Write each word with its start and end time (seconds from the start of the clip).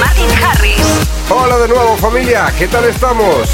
Martin 0.00 0.30
Harris. 0.42 0.86
Hola 1.28 1.58
de 1.58 1.68
nuevo 1.68 1.96
familia, 1.96 2.52
¿qué 2.56 2.68
tal 2.68 2.84
estamos? 2.84 3.50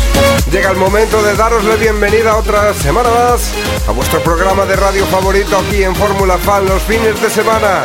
Llega 0.51 0.71
el 0.71 0.77
momento 0.77 1.23
de 1.23 1.35
daros 1.35 1.65
la 1.65 1.77
bienvenida 1.77 2.37
otra 2.37 2.73
semana 2.75 3.09
más 3.11 3.53
a 3.89 3.93
vuestro 3.93 4.23
programa 4.23 4.67
de 4.67 4.77
radio 4.77 5.07
favorito 5.07 5.57
aquí 5.57 5.83
en 5.83 5.97
Fórmula 5.97 6.39
Fan 6.39 6.67
los 6.67 6.83
fines 6.83 7.21
de 7.21 7.31
semana. 7.31 7.85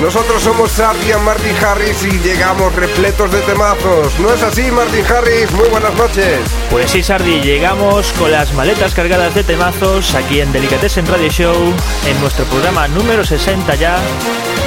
Nosotros 0.00 0.42
somos 0.42 0.72
Sardi 0.72 1.12
and 1.12 1.24
Martin 1.24 1.54
Harris 1.64 2.02
y 2.04 2.18
llegamos 2.20 2.74
repletos 2.74 3.30
de 3.30 3.40
temazos. 3.42 4.18
¿No 4.18 4.32
es 4.32 4.42
así 4.42 4.70
Martin 4.70 5.04
Harris? 5.06 5.50
Muy 5.52 5.68
buenas 5.68 5.94
noches. 5.94 6.40
Pues 6.70 6.90
sí, 6.90 7.02
Sardi, 7.02 7.40
llegamos 7.40 8.12
con 8.14 8.32
las 8.32 8.52
maletas 8.54 8.94
cargadas 8.94 9.34
de 9.34 9.44
temazos 9.44 10.14
aquí 10.14 10.40
en 10.40 10.52
Delicatessen 10.52 11.06
Radio 11.06 11.28
Show, 11.28 11.74
en 12.06 12.20
nuestro 12.20 12.44
programa 12.46 12.88
número 12.88 13.24
60 13.24 13.74
ya. 13.74 13.98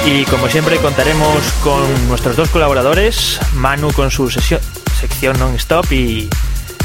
Y 0.04 0.24
como 0.24 0.48
siempre 0.48 0.76
contaremos 0.78 1.38
con 1.62 2.08
nuestros 2.08 2.36
dos 2.36 2.48
colaboradores, 2.50 3.38
Manu 3.54 3.92
con 3.92 4.10
su 4.10 4.30
sesión- 4.30 4.60
sección 5.00 5.38
non-stop 5.38 5.90
y 5.92 6.28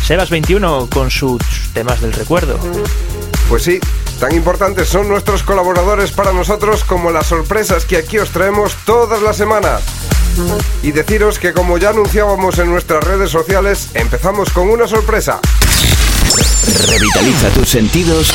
Sebas21 0.08 0.88
con 0.90 1.12
sus 1.12 1.42
temas 1.74 2.00
del 2.02 2.14
recuerdo. 2.14 2.60
Pues 3.50 3.64
sí, 3.64 3.80
tan 4.20 4.34
importantes 4.36 4.88
son 4.90 5.08
nuestros 5.10 5.44
colaboradores 5.44 6.12
para 6.12 6.32
nosotros 6.32 6.84
como 6.84 7.12
las 7.12 7.28
sorpresas 7.28 7.86
que 7.86 7.98
aquí 7.98 8.18
os 8.20 8.30
traemos 8.30 8.74
todas 8.86 9.22
las 9.22 9.36
semanas. 9.36 9.82
Y 10.84 10.92
deciros 10.92 11.40
que 11.40 11.54
como 11.54 11.78
ya 11.78 11.90
anunciábamos 11.90 12.60
en 12.60 12.70
nuestras 12.70 13.04
redes 13.04 13.32
sociales, 13.32 13.90
empezamos 13.96 14.50
con 14.52 14.70
una 14.70 14.88
sorpresa. 14.88 15.40
Revitaliza 16.88 17.50
tus 17.50 17.68
sentidos 17.70 18.34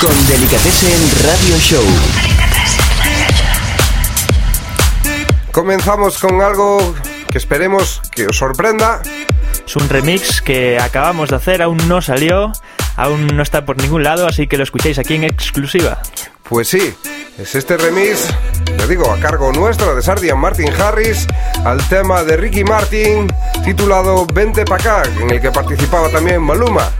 con 0.00 0.26
Delicatessen 0.26 1.10
Radio 1.24 1.58
Show. 1.58 1.84
Comenzamos 5.52 6.18
con 6.18 6.40
algo 6.40 6.94
que 7.30 7.36
esperemos 7.36 8.00
que 8.10 8.26
os 8.26 8.38
sorprenda. 8.38 9.02
Es 9.66 9.76
un 9.76 9.86
remix 9.86 10.40
que 10.40 10.78
acabamos 10.78 11.28
de 11.28 11.36
hacer, 11.36 11.60
aún 11.60 11.76
no 11.88 12.00
salió, 12.00 12.52
aún 12.96 13.26
no 13.26 13.42
está 13.42 13.66
por 13.66 13.76
ningún 13.76 14.02
lado, 14.02 14.26
así 14.26 14.46
que 14.46 14.56
lo 14.56 14.64
escucháis 14.64 14.98
aquí 14.98 15.14
en 15.14 15.24
exclusiva. 15.24 16.00
Pues 16.48 16.68
sí, 16.68 16.94
es 17.38 17.54
este 17.54 17.76
remix, 17.76 18.34
te 18.64 18.86
digo, 18.86 19.10
a 19.12 19.20
cargo 19.20 19.52
nuestra 19.52 19.94
de 19.94 20.00
Sardian 20.00 20.38
Martin 20.38 20.72
Harris, 20.72 21.26
al 21.64 21.86
tema 21.88 22.24
de 22.24 22.38
Ricky 22.38 22.64
Martin, 22.64 23.28
titulado 23.62 24.26
Vente 24.32 24.64
pa' 24.64 24.76
acá, 24.76 25.02
en 25.20 25.30
el 25.30 25.40
que 25.40 25.50
participaba 25.50 26.08
también 26.08 26.42
Maluma. 26.42 26.90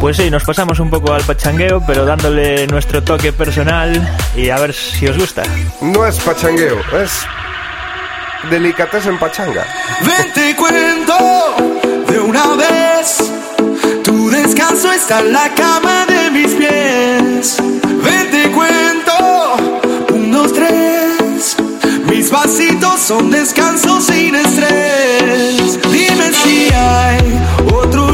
Pues 0.00 0.16
sí, 0.16 0.30
nos 0.30 0.44
pasamos 0.44 0.80
un 0.80 0.90
poco 0.90 1.12
al 1.12 1.22
pachangueo, 1.22 1.82
pero 1.86 2.04
dándole 2.04 2.66
nuestro 2.66 3.04
toque 3.04 3.32
personal 3.32 4.16
y 4.34 4.48
a 4.48 4.58
ver 4.58 4.72
si 4.72 5.06
os 5.06 5.16
gusta. 5.16 5.42
No 5.80 6.06
es 6.06 6.18
pachangueo, 6.18 6.80
es 7.00 7.24
en 8.50 9.18
pachanga. 9.18 9.64
Ven 10.04 10.32
te 10.32 10.54
cuento 10.56 11.54
de 12.08 12.18
una 12.18 12.54
vez. 12.56 13.32
Tu 14.02 14.30
descanso 14.30 14.92
está 14.92 15.20
en 15.20 15.32
la 15.32 15.48
cama 15.54 16.06
de 16.06 16.30
mis 16.30 16.52
pies. 16.52 17.56
Ven 18.04 18.30
te 18.30 18.50
cuento. 18.50 19.56
Un, 20.12 20.30
dos, 20.32 20.52
tres. 20.52 21.56
Mis 22.06 22.28
pasitos 22.30 23.00
son 23.00 23.30
descansos 23.30 24.04
sin 24.04 24.34
estrés. 24.34 25.80
Dime 25.90 26.32
si 26.32 26.68
hay 26.72 27.40
otro 27.72 28.11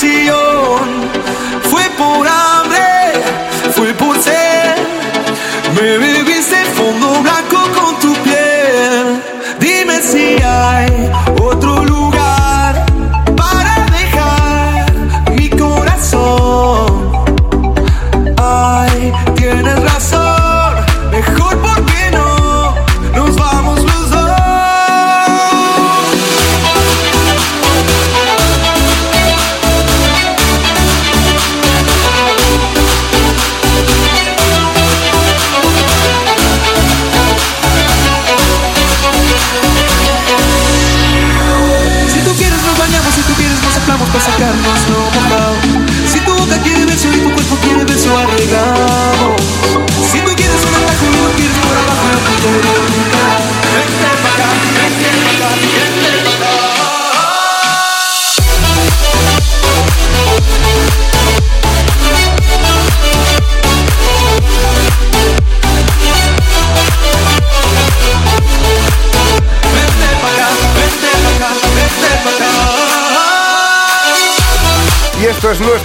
sillón. 0.00 1.10
Fue 1.70 1.82
por 1.98 2.26
hambre, 2.26 3.12
fue 3.74 3.92
por 3.92 4.16
sed. 4.18 4.39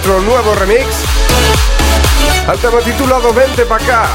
Nuestro 0.06 0.22
nuevo 0.22 0.54
remix 0.54 0.86
al 2.46 2.58
tema 2.58 2.78
titulado 2.78 3.32
Vente 3.32 3.64
pa' 3.64 3.76
acá. 3.76 4.06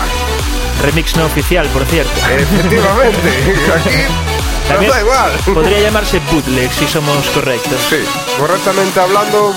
Remix 0.84 1.18
no 1.18 1.26
oficial, 1.26 1.68
por 1.68 1.84
cierto. 1.86 2.12
Efectivamente, 2.30 3.30
aquí 4.70 4.86
pero 4.86 4.94
da 4.94 5.02
igual. 5.02 5.32
Podría 5.54 5.80
llamarse 5.82 6.22
bootleg 6.32 6.72
si 6.72 6.88
somos 6.88 7.26
correctos. 7.32 7.78
Sí, 7.90 7.98
correctamente 8.40 9.00
hablando, 9.02 9.54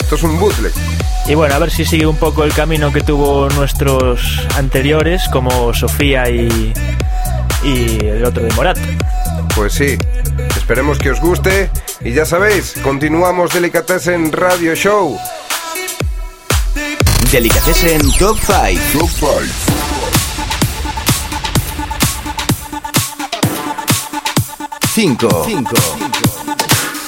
esto 0.00 0.14
es 0.14 0.22
un 0.22 0.40
bootleg. 0.40 0.72
Y 1.26 1.34
bueno, 1.34 1.54
a 1.54 1.58
ver 1.58 1.70
si 1.70 1.84
sigue 1.84 2.06
un 2.06 2.16
poco 2.16 2.44
el 2.44 2.54
camino 2.54 2.90
que 2.90 3.02
tuvo 3.02 3.50
nuestros 3.50 4.46
anteriores, 4.56 5.28
como 5.28 5.74
Sofía 5.74 6.30
y, 6.30 6.72
y 7.62 8.06
el 8.06 8.24
otro 8.24 8.42
de 8.42 8.54
Morat. 8.54 8.78
Pues 9.54 9.74
sí, 9.74 9.98
esperemos 10.56 10.98
que 10.98 11.10
os 11.10 11.20
guste. 11.20 11.70
Y 12.00 12.12
ya 12.12 12.24
sabéis, 12.24 12.74
continuamos 12.82 13.52
Delicatessen 13.52 14.32
Radio 14.32 14.74
Show. 14.74 15.18
Delicatessen 17.32 17.98
Top 18.18 18.36
5. 18.36 18.98
Top 18.98 19.08
5. 24.92 25.44
5. 25.46 25.76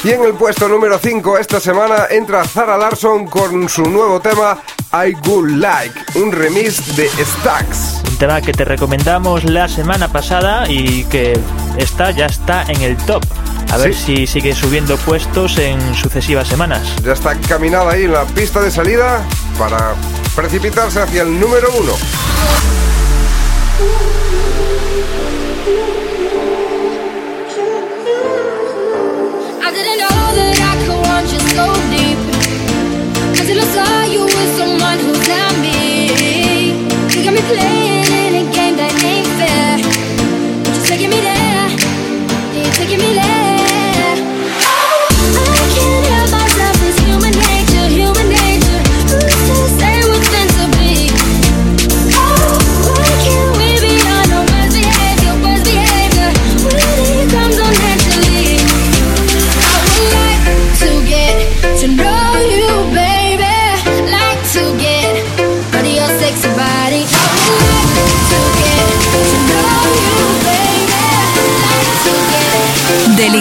Y 0.02 0.12
en 0.12 0.24
el 0.24 0.32
puesto 0.32 0.66
número 0.66 0.98
5 0.98 1.36
esta 1.36 1.60
semana 1.60 2.06
entra 2.08 2.42
Zara 2.46 2.78
Larson 2.78 3.26
con 3.26 3.68
su 3.68 3.82
nuevo 3.82 4.18
tema 4.18 4.58
I 4.94 5.12
Good 5.12 5.50
Like, 5.58 6.00
un 6.14 6.32
remix 6.32 6.96
de 6.96 7.06
Stax. 7.08 8.00
Un 8.08 8.16
tema 8.16 8.40
que 8.40 8.54
te 8.54 8.64
recomendamos 8.64 9.44
la 9.44 9.68
semana 9.68 10.10
pasada 10.10 10.66
y 10.70 11.04
que 11.04 11.38
está, 11.76 12.12
ya 12.12 12.24
está 12.24 12.62
en 12.68 12.80
el 12.80 12.96
top. 12.96 13.22
A 13.70 13.76
ver 13.76 13.94
si 13.94 14.26
sigue 14.26 14.54
subiendo 14.54 14.96
puestos 14.98 15.58
en 15.58 15.94
sucesivas 15.94 16.48
semanas. 16.48 16.96
Ya 17.02 17.12
está 17.12 17.32
encaminada 17.32 17.92
ahí 17.92 18.04
en 18.04 18.12
la 18.12 18.24
pista 18.24 18.60
de 18.60 18.70
salida 18.70 19.24
para 19.58 19.94
precipitarse 20.34 21.00
hacia 21.00 21.22
el 21.22 21.38
número 21.40 21.68
1. 21.78 21.92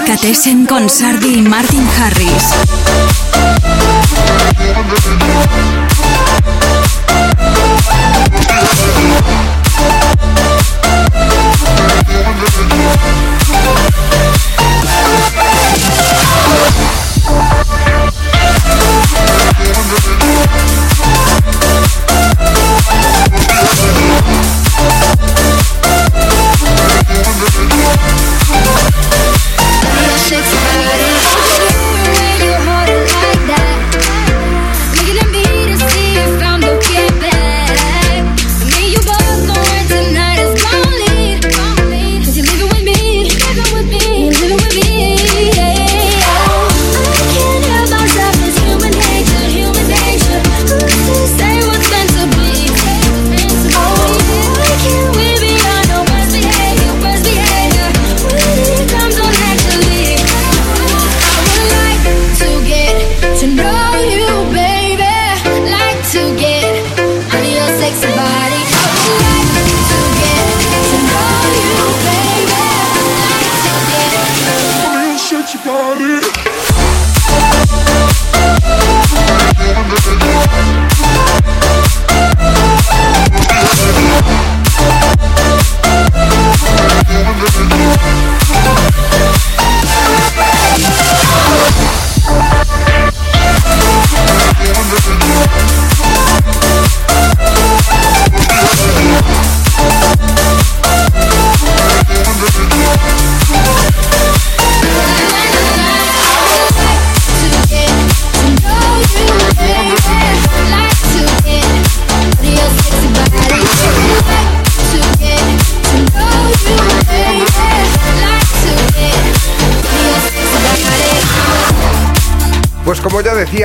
Delicatessen 0.05 0.65
con 0.65 0.89
Sardi 0.89 1.35
y 1.35 1.41
Martin 1.41 1.87
Harris. 1.97 2.53
Como 30.41 31.12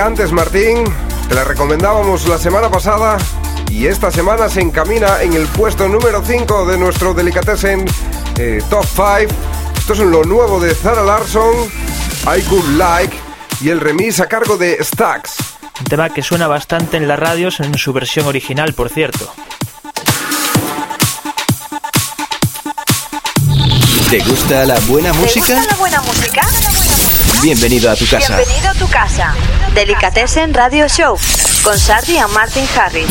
antes 0.08 0.32
Martín, 0.32 0.84
te 1.28 1.34
la 1.34 1.44
recomendábamos 1.44 2.26
la 2.26 2.38
semana 2.38 2.70
pasada 2.70 3.18
y 3.70 3.88
esta 3.88 4.10
semana 4.10 4.48
se 4.48 4.62
encamina 4.62 5.20
en 5.20 5.34
el 5.34 5.46
puesto 5.48 5.86
número 5.86 6.24
5 6.24 6.64
de 6.64 6.78
nuestro 6.78 7.12
Delicatessen 7.12 7.84
eh, 8.38 8.62
Top 8.70 8.86
5. 8.86 9.34
Esto 9.78 9.92
es 9.92 9.98
lo 9.98 10.24
nuevo 10.24 10.60
de 10.60 10.74
Zara 10.74 11.02
Larson, 11.02 11.54
I 12.24 12.40
Could 12.44 12.78
Like 12.78 13.14
y 13.60 13.68
el 13.68 13.80
remix 13.80 14.18
a 14.20 14.26
cargo 14.28 14.56
de 14.56 14.82
Stax. 14.82 15.36
Un 15.80 15.84
tema 15.84 16.08
que 16.08 16.22
suena 16.22 16.46
bastante 16.46 16.96
en 16.96 17.06
las 17.06 17.18
radios 17.18 17.60
en 17.60 17.76
su 17.76 17.92
versión 17.92 18.26
original, 18.26 18.72
por 18.72 18.88
cierto. 18.88 19.30
¿Te 24.08 24.20
gusta 24.20 24.64
la 24.64 24.80
buena 24.86 25.12
música? 25.12 25.48
¿Te 25.48 25.54
gusta 25.54 25.70
la 25.70 25.76
buena 25.76 26.00
música? 26.00 26.87
Bienvenido 27.42 27.88
a 27.90 27.94
tu 27.94 28.04
casa. 28.06 28.36
Bienvenido 28.36 28.68
a 28.70 28.74
tu 28.74 28.88
casa. 28.88 29.32
Delicatessen 29.72 30.52
Radio 30.52 30.88
Show 30.88 31.16
con 31.62 31.78
Sardi 31.78 32.16
y 32.16 32.34
Martin 32.34 32.64
Harris. 32.76 33.06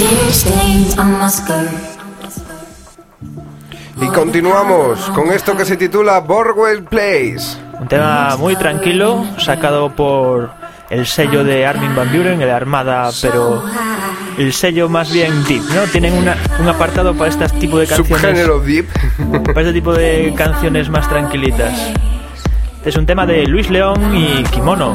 Y 4.01 4.07
continuamos 4.07 4.99
con 5.15 5.31
esto 5.31 5.55
que 5.55 5.63
se 5.63 5.77
titula 5.77 6.19
Borwell 6.19 6.83
Place. 6.83 7.57
Un 7.79 7.87
tema 7.87 8.35
muy 8.37 8.57
tranquilo, 8.57 9.25
sacado 9.37 9.95
por 9.95 10.51
el 10.89 11.07
sello 11.07 11.45
de 11.45 11.65
Armin 11.65 11.95
Van 11.95 12.11
Buren, 12.11 12.41
el 12.41 12.49
Armada, 12.49 13.09
pero 13.21 13.63
el 14.37 14.51
sello 14.51 14.89
más 14.89 15.09
bien 15.11 15.45
deep, 15.45 15.63
¿no? 15.73 15.83
Tienen 15.83 16.13
un 16.13 16.67
apartado 16.67 17.15
para 17.15 17.29
este 17.29 17.47
tipo 17.59 17.79
de 17.79 17.87
canciones. 17.87 18.21
Subgénero 18.21 18.59
deep. 18.59 18.87
Para 19.45 19.61
este 19.61 19.73
tipo 19.73 19.93
de 19.93 20.33
canciones 20.35 20.89
más 20.89 21.07
tranquilitas. 21.07 21.73
Es 22.87 22.95
un 22.95 23.05
tema 23.05 23.25
de 23.25 23.45
Luis 23.45 23.69
León 23.69 24.15
y 24.15 24.43
Kimono. 24.43 24.93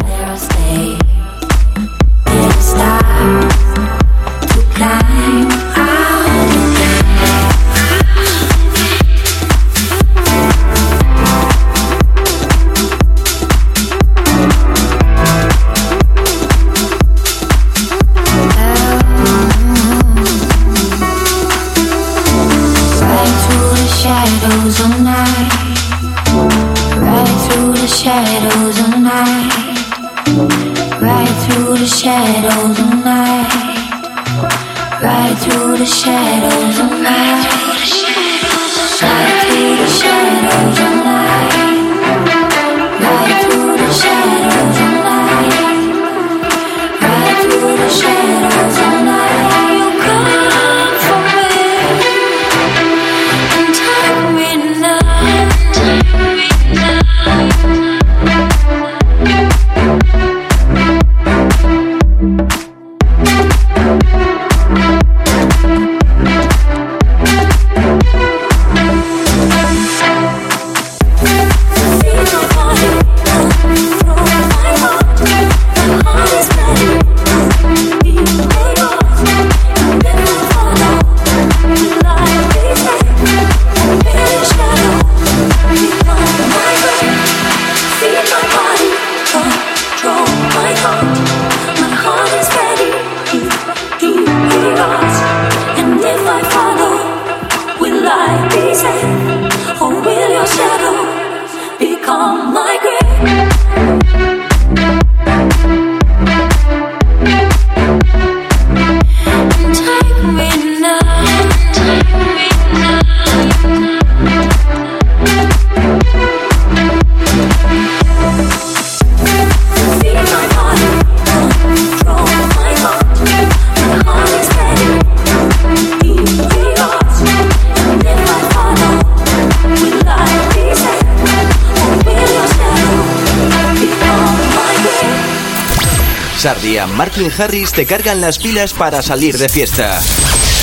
Martin 136.97 137.31
Harris 137.37 137.73
te 137.73 137.87
cargan 137.87 138.21
las 138.21 138.39
pilas 138.39 138.73
para 138.73 139.03
salir 139.03 139.39
de 139.39 139.49
fiesta. 139.49 140.01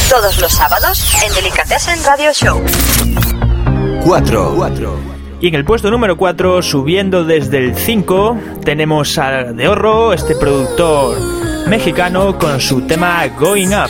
Todos 0.09 0.39
los 0.39 0.51
sábados 0.51 1.03
en 1.25 1.33
Delicatessen 1.33 2.03
Radio 2.03 2.31
Show. 2.33 2.63
4. 4.03 4.99
Y 5.41 5.47
en 5.47 5.55
el 5.55 5.65
puesto 5.65 5.89
número 5.89 6.17
4, 6.17 6.61
subiendo 6.61 7.23
desde 7.23 7.57
el 7.57 7.75
5, 7.75 8.37
tenemos 8.63 9.17
a 9.17 9.43
De 9.53 9.67
Horro, 9.67 10.13
este 10.13 10.35
productor 10.35 11.17
mexicano, 11.67 12.37
con 12.37 12.59
su 12.59 12.81
tema 12.81 13.25
Going 13.39 13.69
Up. 13.69 13.89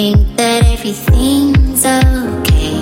think 0.00 0.34
that 0.36 0.64
everything's 0.64 1.84
okay. 1.84 2.79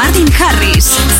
Martin 0.00 0.32
Harris. 0.32 1.19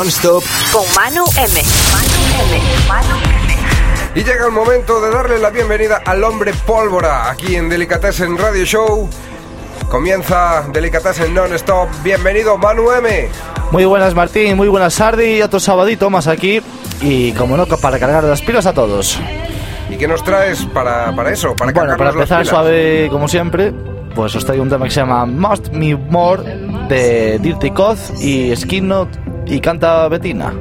Non-stop 0.00 0.42
con 0.72 0.82
Manu 0.96 1.26
M. 1.36 1.60
Y 4.14 4.24
llega 4.24 4.46
el 4.46 4.50
momento 4.50 4.98
de 4.98 5.10
darle 5.10 5.38
la 5.38 5.50
bienvenida 5.50 6.00
al 6.06 6.24
hombre 6.24 6.54
pólvora 6.66 7.30
aquí 7.30 7.54
en 7.54 7.68
Delicatessen 7.68 8.38
Radio 8.38 8.64
Show. 8.64 9.10
Comienza 9.90 10.64
Delicatessen 10.72 11.34
Non-Stop. 11.34 11.90
Bienvenido, 12.02 12.56
Manu 12.56 12.90
M. 12.92 13.28
Muy 13.72 13.84
buenas, 13.84 14.14
Martín. 14.14 14.56
Muy 14.56 14.68
buenas, 14.68 14.94
Sardi. 14.94 15.42
Otro 15.42 15.60
sabadito 15.60 16.08
más 16.08 16.28
aquí. 16.28 16.62
Y 17.02 17.32
como 17.32 17.58
no, 17.58 17.66
para 17.66 17.98
cargar 17.98 18.24
las 18.24 18.40
pilas 18.40 18.64
a 18.64 18.72
todos. 18.72 19.20
¿Y 19.90 19.98
qué 19.98 20.08
nos 20.08 20.24
traes 20.24 20.64
para, 20.72 21.14
para 21.14 21.30
eso? 21.30 21.54
Para 21.54 21.72
Bueno, 21.72 21.98
para 21.98 22.08
empezar 22.08 22.46
suave 22.46 23.08
como 23.10 23.28
siempre, 23.28 23.74
pues 24.14 24.34
os 24.34 24.46
traigo 24.46 24.62
un 24.62 24.70
tema 24.70 24.86
que 24.86 24.92
se 24.92 25.00
llama 25.00 25.26
Must 25.26 25.68
Me 25.72 25.94
More 25.94 26.42
de 26.88 27.38
Dirty 27.38 27.70
Coz 27.72 28.18
y 28.22 28.56
Skin 28.56 28.88
Note 28.88 29.30
y 29.50 29.60
canta 29.60 30.08
Betina. 30.08 30.54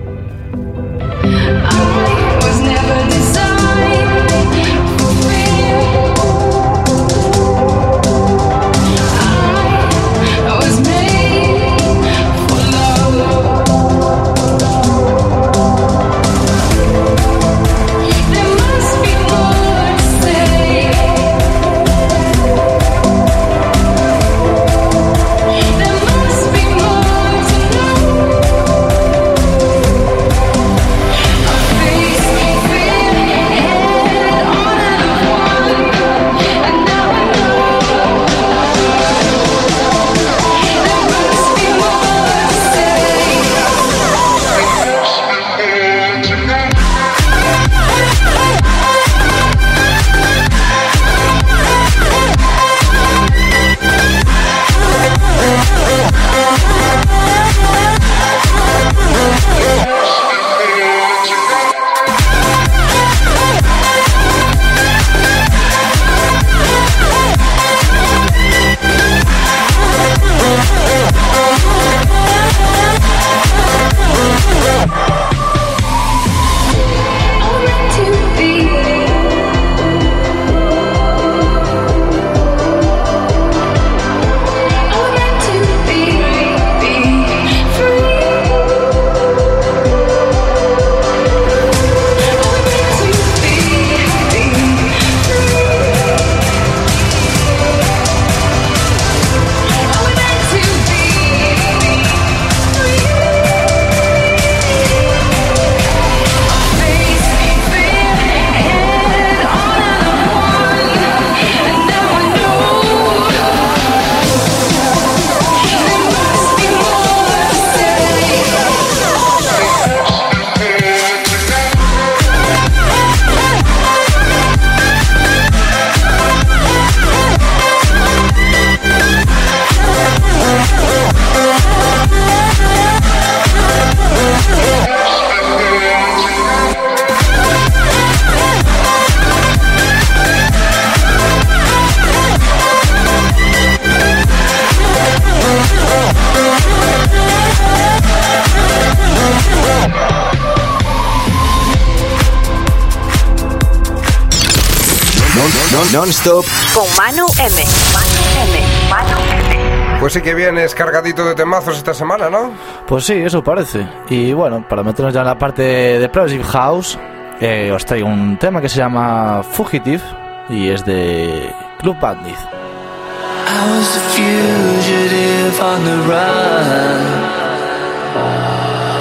Pues 160.10 160.15
sí 160.15 160.22
que 160.24 160.34
vienes 160.34 160.74
cargadito 160.74 161.24
de 161.24 161.36
temazos 161.36 161.78
esta 161.78 161.93
semana, 161.93 162.32
¿no? 162.32 162.52
Pues 162.88 163.06
sí, 163.06 163.13
eso 163.13 163.43
parece. 163.43 163.88
Y 164.10 164.34
bueno, 164.34 164.65
para 164.67 164.82
meternos 164.82 165.13
ya 165.13 165.19
en 165.19 165.28
la 165.28 165.38
parte 165.38 165.62
de 165.62 166.10
Progressive 166.10 166.45
House, 166.45 166.98
eh, 167.39 167.72
os 167.72 167.86
traigo 167.86 168.08
un 168.08 168.36
tema 168.38 168.60
que 168.60 168.69
se 168.69 168.78
llama 168.78 169.43
Fugitive 169.43 170.02
y 170.50 170.69
es 170.69 170.84
de 170.84 171.54
Club 171.78 172.00
Bandit. 172.00 172.34
I 172.34 173.69
was 173.69 173.98
a 173.98 174.00
fugitive 174.10 175.62
on 175.62 175.86
the 175.86 175.98
run 176.10 177.06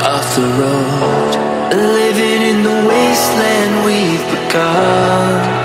off 0.04 0.36
the 0.36 0.42
road, 0.60 1.32
living 1.72 2.42
in 2.50 2.62
the 2.62 2.86
wasteland 2.86 3.86
we've 3.86 4.26
begun. 4.30 5.57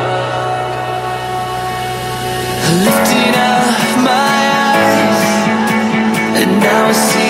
Now 6.73 6.91
see 6.91 7.22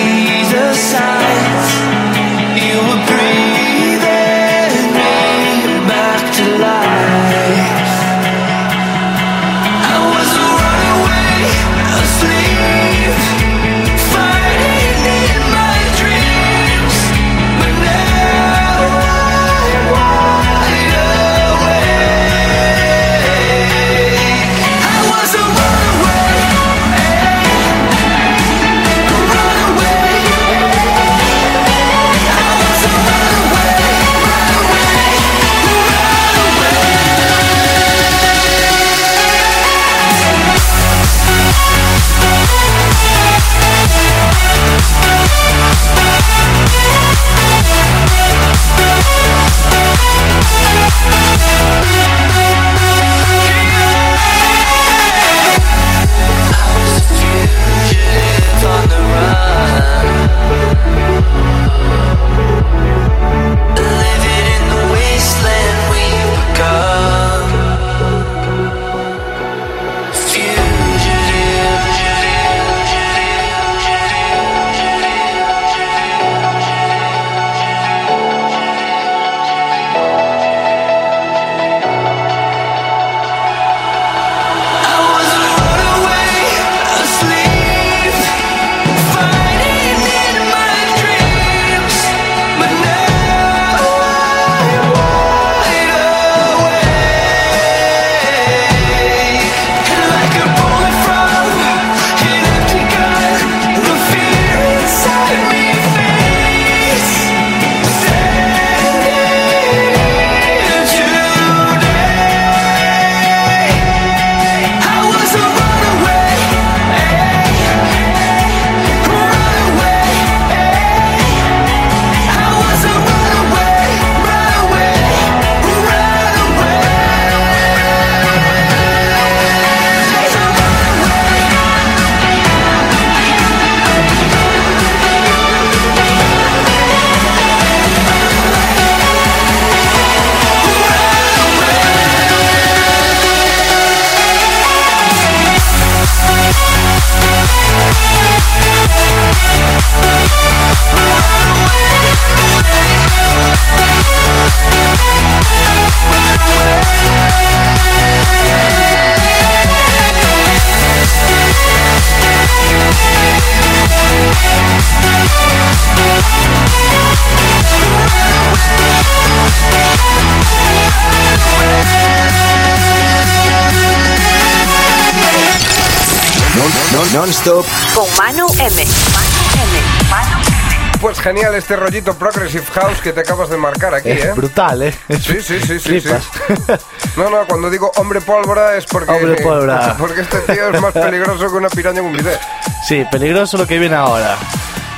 non-stop 177.44 177.66
con 177.94 178.06
Manu 178.16 178.46
M. 178.58 178.58
Manu 178.62 179.40
M. 179.54 180.10
Manu 180.10 180.36
M. 180.38 180.98
Pues 181.00 181.20
genial 181.20 181.54
este 181.54 181.76
rollito 181.76 182.14
Progressive 182.14 182.64
House 182.74 183.00
que 183.02 183.12
te 183.12 183.20
acabas 183.20 183.50
de 183.50 183.56
marcar 183.56 183.94
aquí, 183.94 184.10
Es 184.10 184.24
¿eh? 184.24 184.32
brutal, 184.34 184.82
¿eh? 184.82 184.94
Sí, 185.10 185.40
sí, 185.42 185.60
sí, 185.60 185.78
sí, 185.78 186.00
sí. 186.00 186.08
No, 187.16 187.28
no, 187.28 187.46
cuando 187.46 187.68
digo 187.68 187.92
hombre 187.96 188.20
pólvora 188.20 188.76
es 188.76 188.86
porque... 188.86 189.10
Hombre 189.10 189.42
pólvora. 189.42 189.94
Porque 189.98 190.22
este 190.22 190.38
tío 190.40 190.70
es 190.70 190.80
más 190.80 190.92
peligroso 190.92 191.46
que 191.48 191.54
una 191.54 191.68
piraña 191.68 192.00
en 192.00 192.06
un 192.06 192.12
bidet. 192.12 192.40
Sí, 192.88 193.04
peligroso 193.10 193.58
lo 193.58 193.66
que 193.66 193.78
viene 193.78 193.94
ahora. 193.96 194.36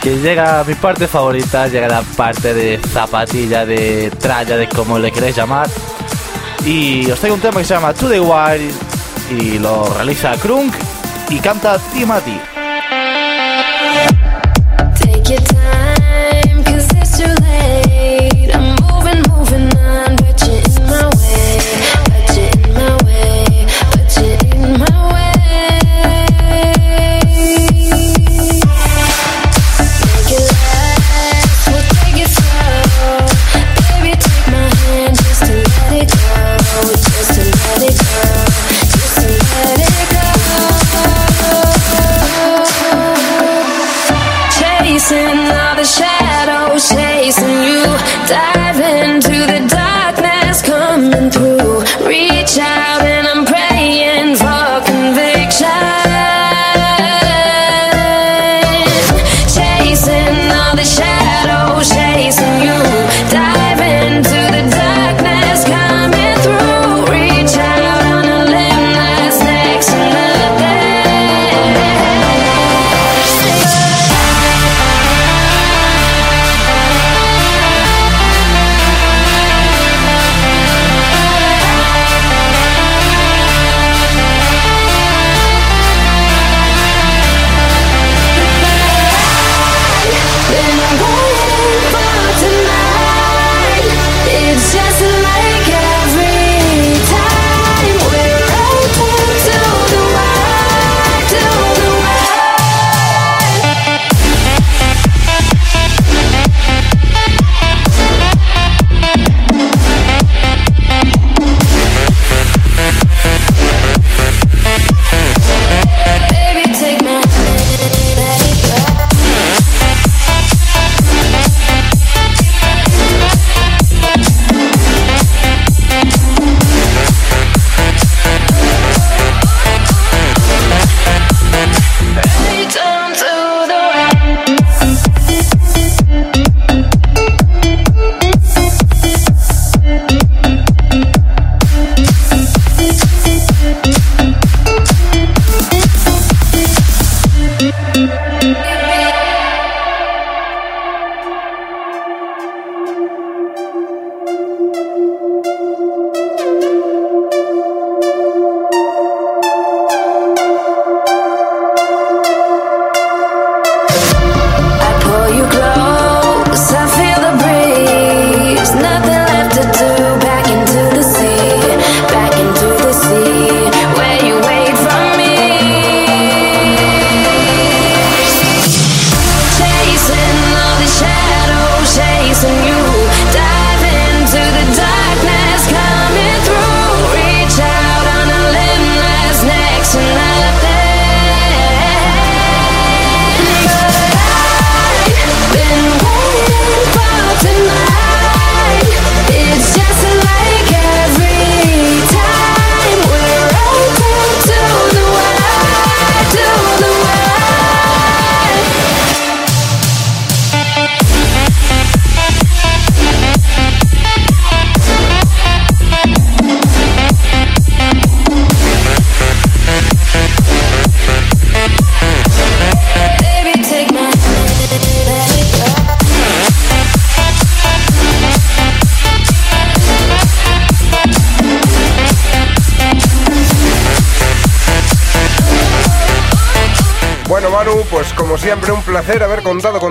Que 0.00 0.16
llega 0.18 0.62
mi 0.64 0.74
parte 0.74 1.08
favorita, 1.08 1.66
llega 1.66 1.88
la 1.88 2.02
parte 2.02 2.54
de 2.54 2.80
zapatilla, 2.92 3.66
de 3.66 4.10
tralla, 4.20 4.56
de 4.56 4.68
como 4.68 4.98
le 4.98 5.10
queréis 5.10 5.36
llamar. 5.36 5.68
Y 6.64 7.10
os 7.10 7.18
traigo 7.18 7.34
un 7.34 7.40
tema 7.40 7.60
que 7.60 7.66
se 7.66 7.74
llama 7.74 7.92
To 7.92 8.08
The 8.08 8.20
Wild 8.20 8.72
y 9.30 9.58
lo 9.58 9.92
realiza 9.94 10.36
Krunk 10.36 10.74
y 11.30 11.38
canta 11.40 11.78
Timati. 11.92 12.55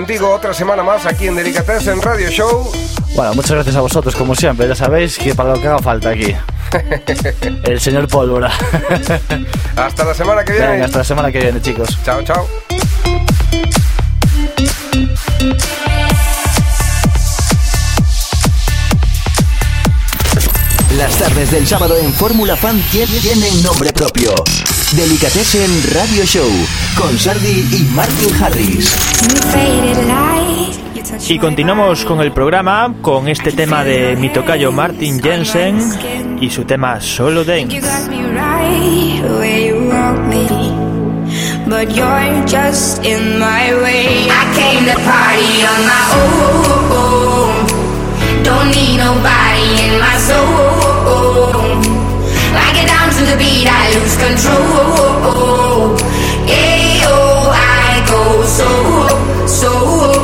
Contigo 0.05 0.29
otra 0.35 0.53
semana 0.53 0.83
más 0.83 1.03
aquí 1.07 1.25
en 1.25 1.35
Delicatessen 1.35 1.99
Radio 1.99 2.29
Show. 2.29 2.71
Bueno, 3.15 3.33
muchas 3.33 3.53
gracias 3.53 3.75
a 3.75 3.81
vosotros, 3.81 4.15
como 4.15 4.35
siempre. 4.35 4.67
Ya 4.67 4.75
sabéis 4.75 5.17
que 5.17 5.33
para 5.33 5.55
lo 5.55 5.59
que 5.59 5.67
haga 5.67 5.79
falta 5.79 6.09
aquí. 6.09 6.31
El 7.63 7.79
señor 7.79 8.07
Pólvora. 8.07 8.51
Hasta 9.75 10.03
la 10.05 10.13
semana 10.13 10.43
que 10.45 10.53
viene. 10.53 10.67
Venga, 10.67 10.85
hasta 10.85 10.99
la 10.99 11.03
semana 11.03 11.31
que 11.31 11.39
viene, 11.39 11.59
chicos. 11.59 11.97
Chao, 12.05 12.21
chao. 12.21 12.47
Las 20.97 21.13
tardes 21.17 21.51
del 21.51 21.67
sábado 21.67 21.97
en 21.97 22.13
Fórmula 22.13 22.55
Fan 22.55 22.81
tie- 22.91 23.07
tienen 23.21 23.61
nombre 23.63 23.91
propio. 23.91 24.33
Delicatessen 24.93 25.69
Radio 25.93 26.23
Show 26.25 26.49
con 26.95 27.17
Sardi 27.17 27.67
y 27.71 27.83
Martin 27.95 28.29
Harris. 28.41 28.95
Y 31.27 31.39
continuamos 31.39 32.05
con 32.05 32.21
el 32.21 32.31
programa 32.31 32.93
con 33.01 33.27
este 33.27 33.51
tema 33.51 33.83
de 33.83 34.15
mi 34.15 34.29
tocayo 34.29 34.71
Martin 34.71 35.21
Jensen 35.21 36.37
y 36.39 36.49
su 36.49 36.63
tema 36.63 37.01
Solo 37.01 37.43
Dance. 37.43 37.81
But 41.67 41.89
you're 41.95 42.45
just 42.45 43.03
in 43.03 43.39
my 43.39 43.73
way. 43.81 44.29
I 44.29 44.45
came 44.55 44.85
to 44.85 44.95
party 45.01 45.65
on 45.65 45.81
my 45.87 46.03
own. 46.93 47.65
Don't 48.43 48.69
need 48.69 48.99
nobody 48.99 49.81
in 49.83 49.99
my 49.99 50.17
soul. 50.19 50.84
down 53.05 53.13
to 53.13 53.31
the 53.31 53.37
beat, 53.37 53.67
I 53.67 53.93
lose 53.93 54.17
control. 54.17 55.95
Ayo, 56.47 57.51
I 57.53 58.03
go 58.07 58.43
so, 58.43 59.47
so. 59.47 60.14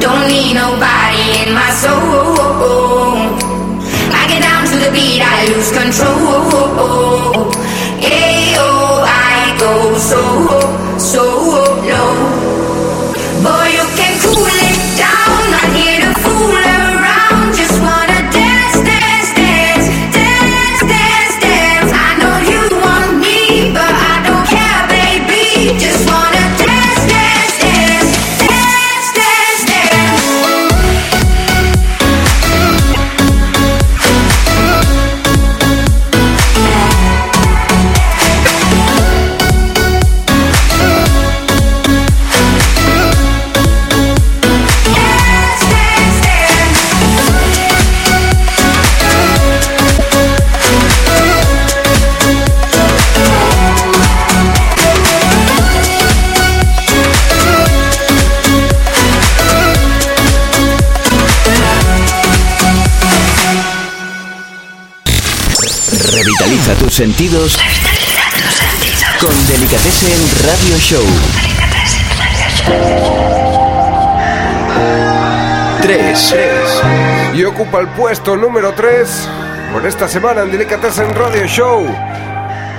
Don't 0.00 0.26
need 0.26 0.54
nobody 0.54 1.24
in 1.42 1.54
my 1.54 1.70
soul. 1.82 3.16
I 4.18 4.22
get 4.28 4.42
down 4.42 4.62
to 4.66 4.76
the 4.84 4.90
beat, 4.92 5.22
I 5.22 5.46
lose 5.48 5.70
control. 5.70 7.52
Yeah, 8.00 8.56
oh, 8.58 9.04
I 9.06 9.56
go 9.58 9.72
so, 9.98 10.22
so. 10.98 11.61
sentidos 67.02 67.58
con 69.18 69.46
Delicatessen 69.48 70.46
Radio 70.46 70.78
Show. 70.78 71.04
3. 75.82 76.34
Y 77.34 77.42
ocupa 77.42 77.80
el 77.80 77.88
puesto 77.88 78.36
número 78.36 78.72
3 78.74 79.08
por 79.72 79.84
esta 79.84 80.06
semana 80.06 80.42
en 80.42 80.52
Delicatessen 80.52 81.12
Radio 81.16 81.44
Show. 81.48 81.92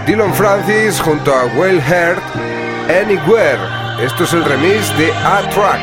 Dylan 0.08 0.34
Francis 0.34 1.02
junto 1.02 1.36
a 1.36 1.44
Well 1.58 1.82
Heart 1.82 2.24
Anywhere. 3.04 3.60
Esto 4.02 4.24
es 4.24 4.32
el 4.32 4.46
remix 4.46 4.98
de 4.98 5.12
A 5.12 5.50
Track. 5.50 5.82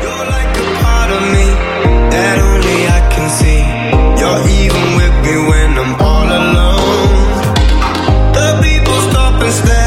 You're 0.00 0.30
like 0.30 0.56
a 0.56 0.84
part 0.84 1.10
of 1.10 1.20
me 1.32 2.10
that 2.10 2.38
only 2.38 2.86
I 2.86 3.00
can 3.12 3.28
see. 3.28 3.64
You're 4.20 4.38
even 4.46 4.94
with 4.94 5.14
me 5.24 5.48
when 5.48 5.59
was 9.50 9.62
there. 9.62 9.79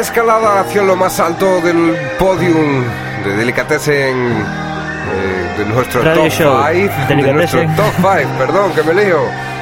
La 0.00 0.06
escalada 0.06 0.60
hacia 0.60 0.80
lo 0.80 0.96
más 0.96 1.20
alto 1.20 1.60
del 1.60 1.94
podium 2.18 2.84
de 3.22 3.36
Delicatessen, 3.36 3.94
eh, 3.94 5.54
de 5.58 5.64
nuestro 5.66 6.00
Radio 6.00 6.22
top 6.22 6.32
Show. 6.32 6.64
5, 6.72 6.94
de 7.06 7.32
nuestro 7.34 7.60
top 7.76 7.92
5, 7.96 8.38
perdón, 8.38 8.72
que 8.72 8.82
me 8.82 8.94
lío. 8.94 9.20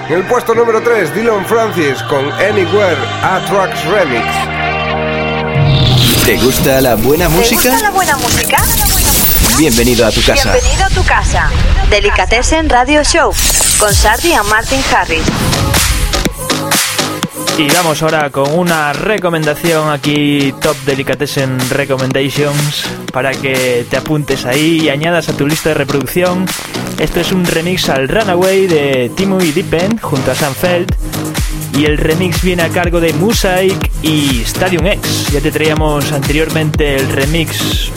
En 0.09 0.15
el 0.15 0.23
puesto 0.27 0.55
número 0.55 0.81
3, 0.81 1.13
Dylan 1.13 1.45
Francis 1.45 2.01
con 2.05 2.31
Anywhere 2.35 2.97
A 3.21 3.41
Tracks 3.49 3.85
Remix. 3.87 4.25
¿Te 6.25 6.37
gusta 6.37 6.81
la 6.83 6.95
buena 6.95 7.27
¿Te 7.27 7.35
gusta 7.35 7.57
música? 7.57 7.83
la 7.83 7.91
buena 7.91 8.17
música? 8.19 8.59
Bienvenido 9.59 10.07
a 10.07 10.13
tu 10.13 10.23
casa. 10.23 10.53
Bienvenido 10.53 10.85
a 10.85 10.91
tu 10.91 11.03
casa. 11.03 11.51
Delicatessen 11.91 12.69
Radio 12.69 13.03
Show 13.03 13.33
con 13.81 13.93
Sardi 13.93 14.33
y 14.33 14.49
Martin 14.49 14.81
Harris. 14.95 15.25
Y 17.59 17.67
vamos 17.71 18.01
ahora 18.05 18.31
con 18.31 18.57
una 18.57 18.93
recomendación 18.93 19.91
aquí, 19.91 20.55
Top 20.61 20.77
Delicatessen 20.87 21.59
Recommendations, 21.71 22.89
para 23.13 23.33
que 23.33 23.85
te 23.91 23.97
apuntes 23.97 24.47
ahí 24.47 24.83
y 24.83 24.91
añadas 24.91 25.29
a 25.29 25.37
tu 25.37 25.45
lista 25.45 25.71
de 25.71 25.75
reproducción. 25.75 26.47
Esto 27.01 27.19
es 27.19 27.33
un 27.33 27.45
remix 27.45 27.89
al 27.89 28.07
Runaway 28.07 28.69
de 28.69 29.11
Timo 29.17 29.43
y 29.43 29.51
Deepen 29.51 29.99
junto 29.99 30.31
a 30.31 30.37
Sam 30.37 30.55
Feld. 30.55 30.95
Y 31.77 31.85
el 31.87 31.99
remix 31.99 32.43
viene 32.43 32.63
a 32.63 32.69
cargo 32.69 33.01
de 33.01 33.13
Mosaic 33.15 33.91
y 34.03 34.43
Stadium 34.43 34.87
X. 34.87 35.33
Ya 35.33 35.41
te 35.41 35.51
traíamos 35.51 36.13
anteriormente 36.13 36.95
el 36.95 37.09
remix 37.11 37.91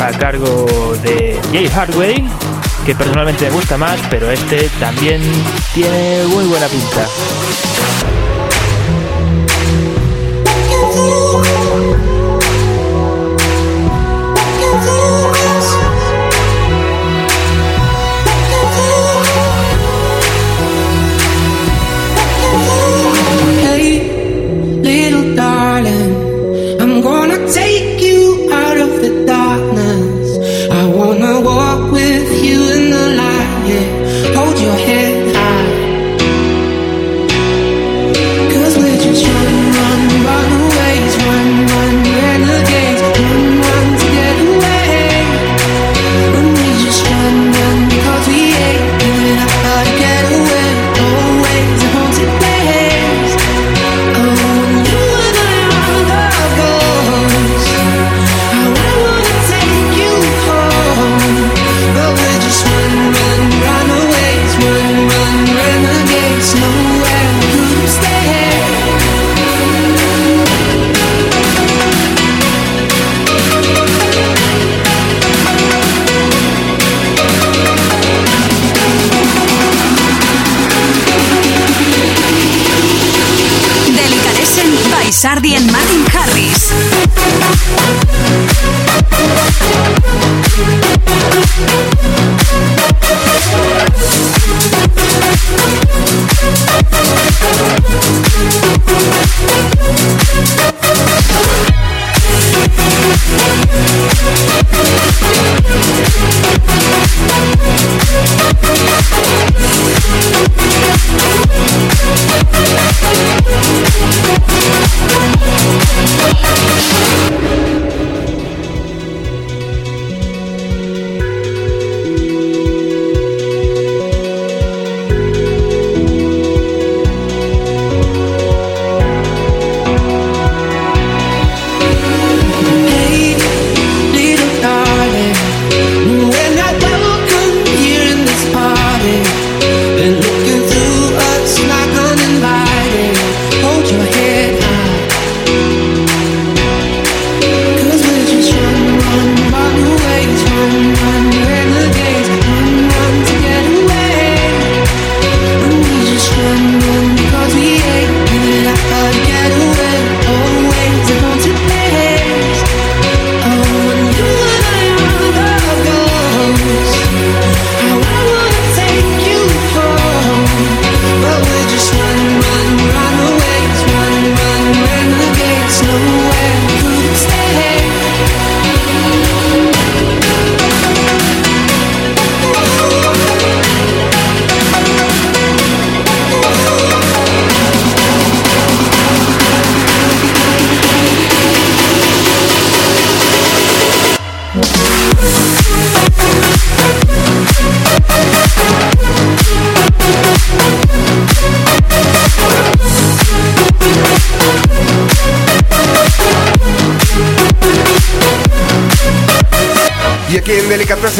a 0.00 0.16
cargo 0.16 0.96
de 1.02 1.36
Jay 1.50 1.66
Hardway, 1.66 2.24
que 2.86 2.94
personalmente 2.94 3.46
me 3.46 3.50
gusta 3.50 3.76
más, 3.76 3.98
pero 4.08 4.30
este 4.30 4.70
también 4.78 5.20
tiene 5.74 6.22
muy 6.28 6.44
buena 6.44 6.68
pinta. 6.68 7.08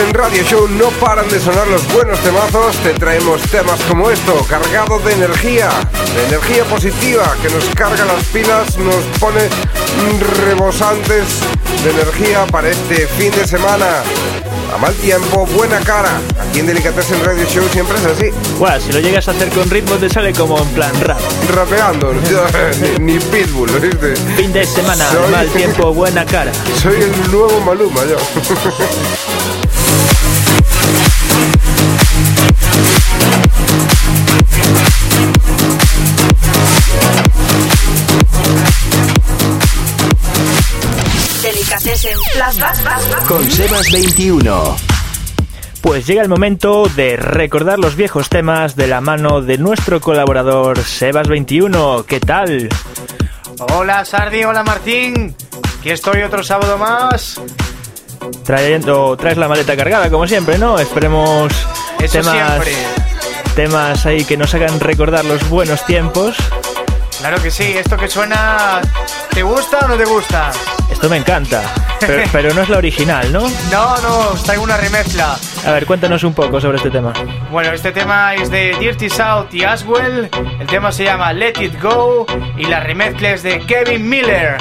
En 0.01 0.15
Radio 0.15 0.43
Show 0.45 0.69
no 0.69 0.89
paran 1.01 1.29
de 1.29 1.39
sonar 1.41 1.67
los 1.69 1.87
buenos 1.93 2.19
temazos. 2.21 2.77
Te 2.77 2.91
traemos 2.95 3.41
temas 3.43 3.81
como 3.83 4.11
esto, 4.11 4.45
cargado 4.49 4.99
de 5.01 5.13
energía, 5.13 5.69
de 6.15 6.25
energía 6.27 6.65
positiva, 6.65 7.35
que 7.43 7.49
nos 7.51 7.65
carga 7.75 8.05
las 8.05 8.25
pilas, 8.27 8.77
nos 8.79 8.97
pone 9.19 9.41
rebosantes 10.47 11.25
de 11.85 11.91
energía 11.91 12.47
para 12.47 12.69
este 12.71 13.07
fin 13.07 13.31
de 13.33 13.47
semana. 13.47 14.03
A 14.75 14.79
mal 14.79 14.95
tiempo, 14.95 15.47
buena 15.47 15.81
cara. 15.81 16.21
Aquí 16.49 16.61
en 16.61 16.67
Delicatessen 16.67 17.25
Radio 17.25 17.45
Show 17.49 17.69
siempre 17.73 17.99
es 17.99 18.05
así, 18.05 18.31
Guau, 18.59 18.81
si 18.81 18.93
lo 18.93 19.01
llegas 19.01 19.27
a 19.27 19.33
hacer 19.33 19.49
con 19.49 19.69
ritmo 19.69 19.97
te 19.97 20.09
sale 20.09 20.33
como 20.33 20.59
en 20.59 20.69
plan 20.69 20.93
rap. 21.01 21.19
rapeando. 21.55 22.13
ni, 22.99 23.13
ni 23.15 23.19
Pitbull, 23.19 23.69
¿viste? 23.81 24.15
Fin 24.37 24.53
de 24.53 24.65
semana, 24.65 25.11
Soy- 25.11 25.31
mal 25.33 25.49
tiempo, 25.53 25.93
buena 25.93 26.25
cara. 26.25 26.53
Soy 26.81 27.03
el 27.03 27.33
nuevo 27.33 27.61
Maluma, 27.63 28.05
yo. 28.05 28.17
Con 43.29 43.51
Sebas 43.51 43.93
21. 43.93 44.77
Pues 45.83 46.07
llega 46.07 46.23
el 46.23 46.31
momento 46.31 46.85
de 46.97 47.19
recordar 47.19 47.79
los 47.79 47.97
viejos 47.97 48.31
temas 48.31 48.77
de 48.77 48.87
la 48.87 49.03
mano 49.03 49.43
de 49.43 49.59
nuestro 49.59 50.01
colaborador 50.01 50.79
Sebas21. 50.79 52.07
¿Qué 52.07 52.19
tal? 52.19 52.71
Hola 53.75 54.07
Sardi, 54.07 54.43
hola 54.45 54.63
Martín. 54.63 55.37
Aquí 55.81 55.91
estoy 55.91 56.23
otro 56.23 56.43
sábado 56.43 56.79
más. 56.79 57.39
Trayendo, 58.43 59.19
traes 59.19 59.37
la 59.37 59.47
maleta 59.47 59.77
cargada 59.77 60.09
como 60.09 60.27
siempre, 60.27 60.57
¿no? 60.57 60.79
Esperemos 60.79 61.53
Eso 61.99 62.21
temas, 62.21 62.33
siempre. 62.33 62.73
temas 63.55 64.07
ahí 64.07 64.25
que 64.25 64.39
nos 64.39 64.55
hagan 64.55 64.81
recordar 64.81 65.27
los 65.27 65.47
buenos 65.51 65.85
tiempos. 65.85 66.37
Claro 67.19 67.43
que 67.43 67.51
sí, 67.51 67.65
esto 67.77 67.99
que 67.99 68.09
suena, 68.09 68.81
¿te 69.31 69.43
gusta 69.43 69.79
o 69.83 69.89
no 69.89 69.97
te 69.97 70.05
gusta? 70.05 70.51
Esto 70.91 71.09
me 71.09 71.17
encanta, 71.17 71.63
pero, 72.01 72.23
pero 72.33 72.55
no 72.55 72.63
es 72.63 72.69
la 72.69 72.79
original, 72.79 73.33
¿no? 73.33 73.49
No, 73.71 74.01
no, 74.01 74.19
os 74.31 74.43
traigo 74.43 74.63
una 74.63 74.77
remezcla. 74.77 75.37
A 75.67 75.71
ver, 75.73 75.87
cuéntanos 75.87 76.25
un 76.25 76.35
poco 76.35 76.61
sobre 76.61 76.77
este 76.79 76.91
tema. 76.91 77.13
Bueno, 77.51 77.73
este 77.73 77.93
tema 77.93 78.35
es 78.35 78.51
de 78.51 78.77
Dirty 78.79 79.09
South 79.09 79.53
y 79.53 79.65
Aswell. 79.65 80.29
El 80.59 80.67
tema 80.67 80.93
se 80.93 81.05
llama 81.05 81.33
Let 81.33 81.55
It 81.61 81.81
Go 81.81 82.27
y 82.57 82.65
la 82.65 82.81
remezcla 82.81 83.31
es 83.31 83.43
de 83.43 83.61
Kevin 83.61 84.09
Miller. 84.09 84.57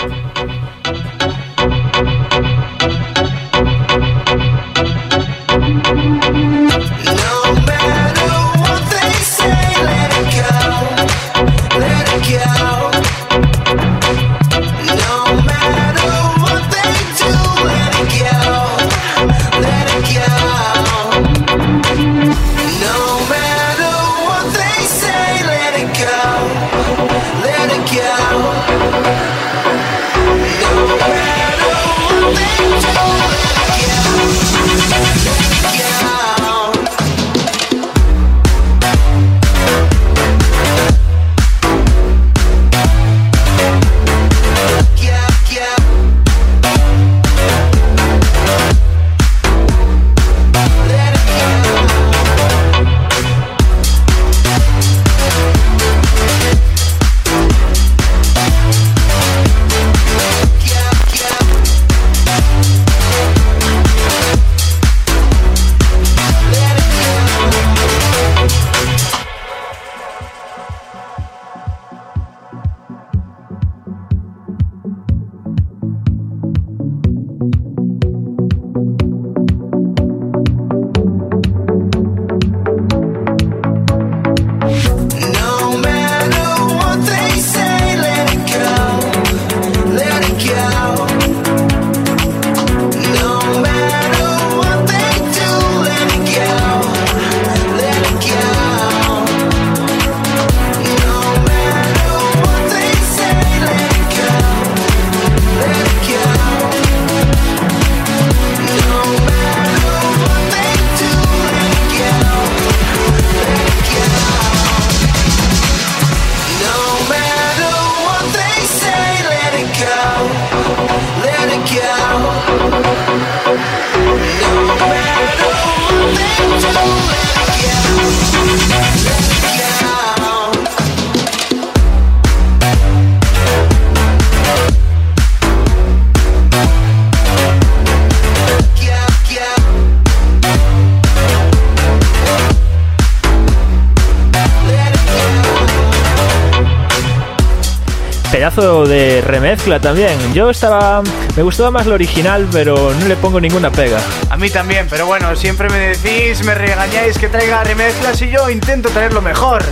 También. 149.81 150.33
Yo 150.33 150.49
estaba. 150.49 151.01
Me 151.35 151.43
gustaba 151.43 151.71
más 151.71 151.85
lo 151.85 151.95
original, 151.95 152.47
pero 152.51 152.93
no 152.93 153.07
le 153.07 153.15
pongo 153.15 153.39
ninguna 153.39 153.71
pega. 153.71 153.99
A 154.29 154.37
mí 154.37 154.49
también, 154.49 154.87
pero 154.89 155.05
bueno, 155.05 155.35
siempre 155.35 155.69
me 155.69 155.79
decís, 155.79 156.43
me 156.43 156.53
regañáis 156.55 157.17
que 157.17 157.27
traiga 157.27 157.63
remezclas 157.63 158.21
y 158.21 158.29
yo 158.29 158.49
intento 158.49 158.89
traer 158.89 159.13
lo 159.13 159.21
mejor. 159.21 159.63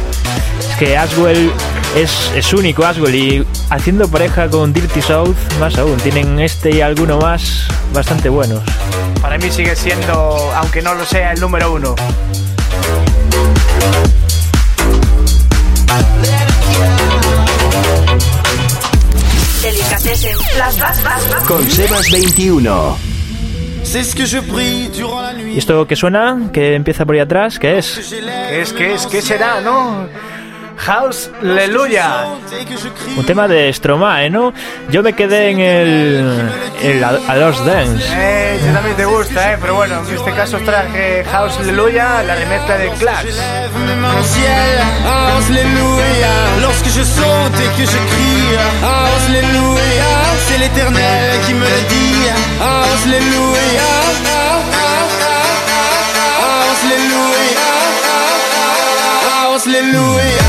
Es 0.59 0.75
que 0.77 0.97
Aswell 0.97 1.51
es, 1.95 2.31
es 2.35 2.53
único, 2.53 2.85
Aswell, 2.85 3.15
y 3.15 3.47
haciendo 3.69 4.07
pareja 4.07 4.47
con 4.49 4.73
Dirty 4.73 5.01
South, 5.01 5.35
más 5.59 5.77
aún. 5.77 5.97
Tienen 5.97 6.39
este 6.39 6.75
y 6.75 6.81
alguno 6.81 7.17
más 7.19 7.67
bastante 7.93 8.29
buenos. 8.29 8.61
Para 9.21 9.37
mí 9.37 9.49
sigue 9.51 9.75
siendo, 9.75 10.51
aunque 10.55 10.81
no 10.81 10.93
lo 10.93 11.05
sea, 11.05 11.33
el 11.33 11.39
número 11.39 11.73
uno. 11.73 11.95
Con 21.45 21.69
Sebas 21.69 22.09
21. 22.09 22.97
¿Y 25.53 25.57
esto 25.57 25.85
que 25.85 25.95
suena? 25.97 26.49
que 26.53 26.75
empieza 26.75 27.05
por 27.05 27.15
ahí 27.15 27.21
atrás? 27.21 27.59
¿Qué 27.59 27.77
es? 27.77 28.09
¿Qué 28.09 28.61
es, 28.61 28.71
qué 28.71 28.93
es, 28.93 29.07
qué 29.07 29.21
será, 29.21 29.59
no? 29.59 30.07
House 30.87 31.29
Aleluya. 31.41 32.27
Un 33.17 33.25
tema 33.25 33.45
de 33.49 33.73
Stromae, 33.73 34.29
¿no? 34.29 34.53
Yo 34.89 35.03
me 35.03 35.11
quedé 35.11 35.49
en 35.49 35.59
el. 35.59 36.49
el 36.81 37.03
A 37.03 37.19
a 37.27 37.35
Lost 37.35 37.65
Dance. 37.65 38.05
Eh, 38.09 38.57
si 38.63 38.73
también 38.73 38.95
te 38.95 39.03
gusta, 39.03 39.51
eh, 39.51 39.57
pero 39.59 39.75
bueno, 39.75 40.01
en 40.07 40.15
este 40.15 40.31
caso 40.31 40.55
os 40.55 40.63
traje 40.63 41.25
House 41.29 41.57
Aleluya, 41.59 42.23
la 42.23 42.35
remezcla 42.35 42.77
de 42.77 42.89
Clash. 42.91 43.35
Alléluia, 45.49 46.33
lorsque 46.61 46.89
je 46.89 47.03
saute 47.03 47.59
et 47.65 47.71
que 47.77 47.85
je 47.85 47.99
crie, 48.11 48.55
Alléluia, 49.27 50.11
c'est 50.47 50.57
l'éternel 50.57 51.41
qui 51.45 51.53
me 51.53 51.65
le 51.65 51.81
dit, 51.89 52.29
Alléluia, 52.61 53.91
Alléluia, 59.65 60.46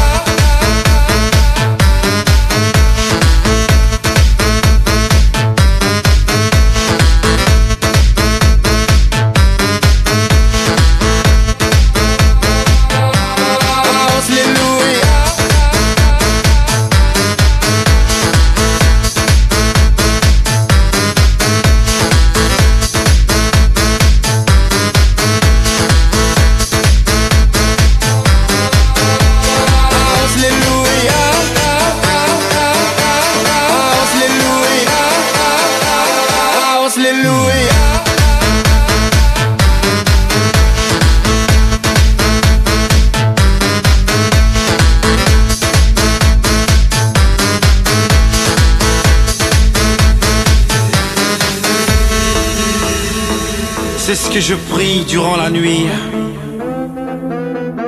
Je 54.40 54.54
prie 54.54 55.04
durant 55.04 55.36
la 55.36 55.50
nuit. 55.50 55.86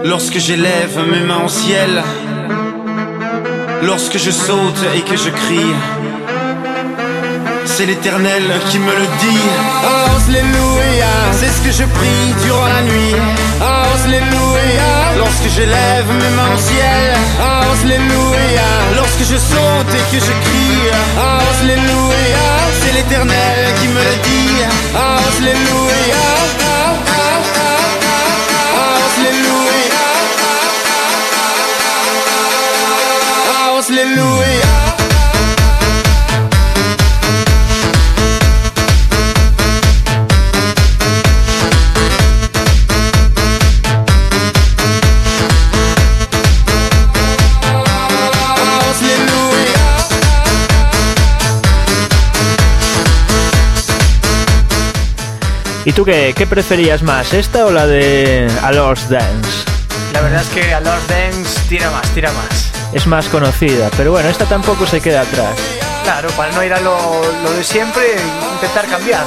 Lorsque 0.04 0.38
j'élève 0.38 0.98
mes 1.08 1.20
mains 1.20 1.44
au 1.44 1.48
ciel. 1.48 2.02
Lorsque 3.84 4.18
je 4.18 4.32
saute 4.32 4.84
et 4.96 5.02
que 5.02 5.16
je 5.16 5.30
crie. 5.30 5.74
C'est 7.80 7.86
l'éternel 7.86 8.42
qui 8.68 8.78
me 8.78 8.92
le 8.92 9.06
dit. 9.22 9.48
Alléluia, 10.28 11.14
c'est 11.32 11.48
ce 11.48 11.60
que 11.62 11.70
je 11.72 11.84
prie 11.84 12.34
durant 12.44 12.66
la 12.66 12.82
nuit. 12.82 13.16
Alléluia, 13.58 14.92
lorsque 15.16 15.48
j'élève 15.48 16.04
mes 16.12 16.28
mains 16.36 16.52
au 16.54 16.58
ciel. 16.58 17.16
Alléluia, 17.40 18.68
lorsque 18.96 19.20
je 19.20 19.38
saute 19.38 19.92
et 19.98 20.04
que 20.12 20.20
je 20.22 20.34
crie. 20.46 20.90
Alléluia, 21.62 22.48
c'est 22.82 22.92
l'éternel 22.92 23.72
qui 23.80 23.88
me 23.88 24.02
le 24.08 24.16
dit. 24.28 24.60
Alléluia. 24.94 26.20
Alléluia. 29.16 29.70
Alléluia. 33.88 34.49
¿Y 55.90 55.92
tú 55.92 56.04
qué, 56.04 56.32
qué 56.36 56.46
preferías 56.46 57.02
más, 57.02 57.34
esta 57.34 57.66
o 57.66 57.72
la 57.72 57.84
de 57.84 58.48
A 58.62 58.70
Lost 58.70 59.10
Dance? 59.10 59.64
La 60.12 60.20
verdad 60.20 60.40
es 60.42 60.48
que 60.50 60.72
a 60.72 60.78
Lord 60.78 61.04
Dance 61.08 61.60
tira 61.68 61.90
más, 61.90 62.08
tira 62.10 62.30
más. 62.30 62.70
Es 62.92 63.08
más 63.08 63.26
conocida, 63.26 63.90
pero 63.96 64.12
bueno, 64.12 64.28
esta 64.28 64.44
tampoco 64.44 64.86
se 64.86 65.00
queda 65.00 65.22
atrás. 65.22 65.58
Claro, 66.04 66.28
para 66.36 66.52
no 66.52 66.62
ir 66.62 66.72
a 66.72 66.80
lo, 66.80 66.96
lo 67.42 67.52
de 67.54 67.64
siempre, 67.64 68.04
intentar 68.54 68.86
cambiar. 68.86 69.24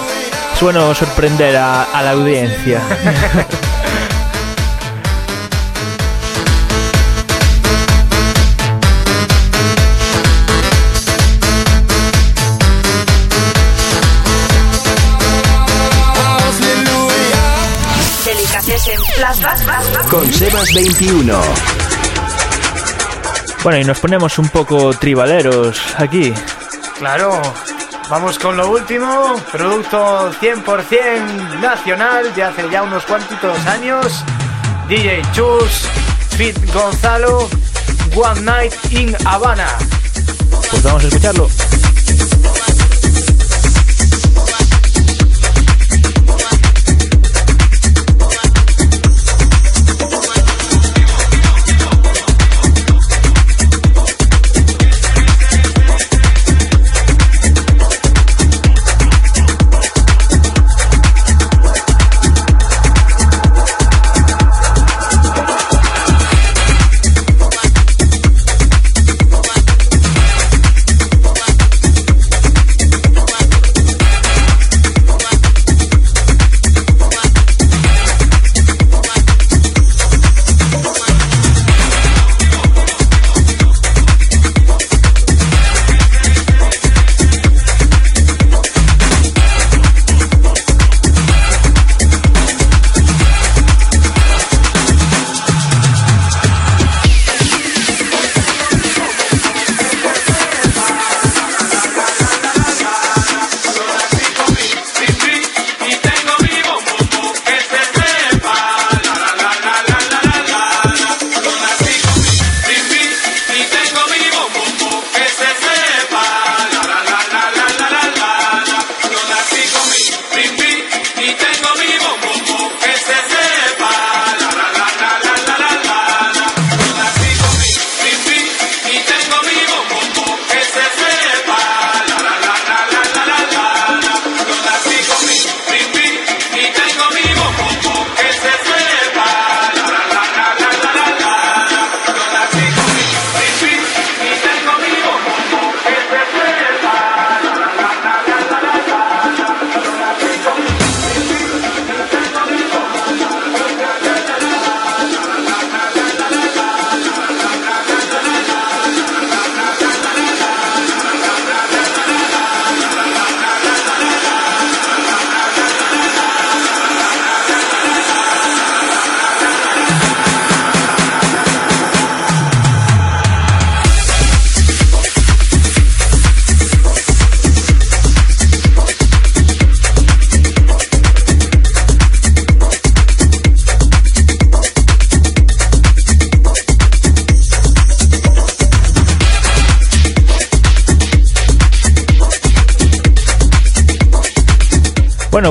Es 0.56 0.62
bueno 0.62 0.96
sorprender 0.96 1.58
a, 1.58 1.84
a 1.84 2.02
la 2.02 2.12
audiencia. 2.12 2.80
Con 20.12 20.32
Sebas 20.32 20.74
21. 20.74 21.42
Bueno, 23.64 23.80
y 23.80 23.84
nos 23.84 24.00
ponemos 24.00 24.38
un 24.38 24.48
poco 24.50 24.94
tribaleros 24.94 25.82
aquí. 25.98 26.32
Claro, 27.00 27.42
vamos 28.10 28.38
con 28.38 28.56
lo 28.56 28.70
último, 28.70 29.36
producto 29.52 30.32
100% 30.40 31.60
nacional 31.60 32.34
de 32.36 32.44
hace 32.44 32.70
ya 32.70 32.84
unos 32.84 33.04
cuantitos 33.06 33.58
años. 33.66 34.24
DJ 34.88 35.24
Chus, 35.34 35.88
Fit 36.38 36.58
Gonzalo, 36.72 37.50
One 38.16 38.42
Night 38.42 38.74
in 38.92 39.16
Habana. 39.26 39.68
Pues 40.70 40.84
vamos 40.84 41.04
a 41.04 41.08
escucharlo. 41.08 41.50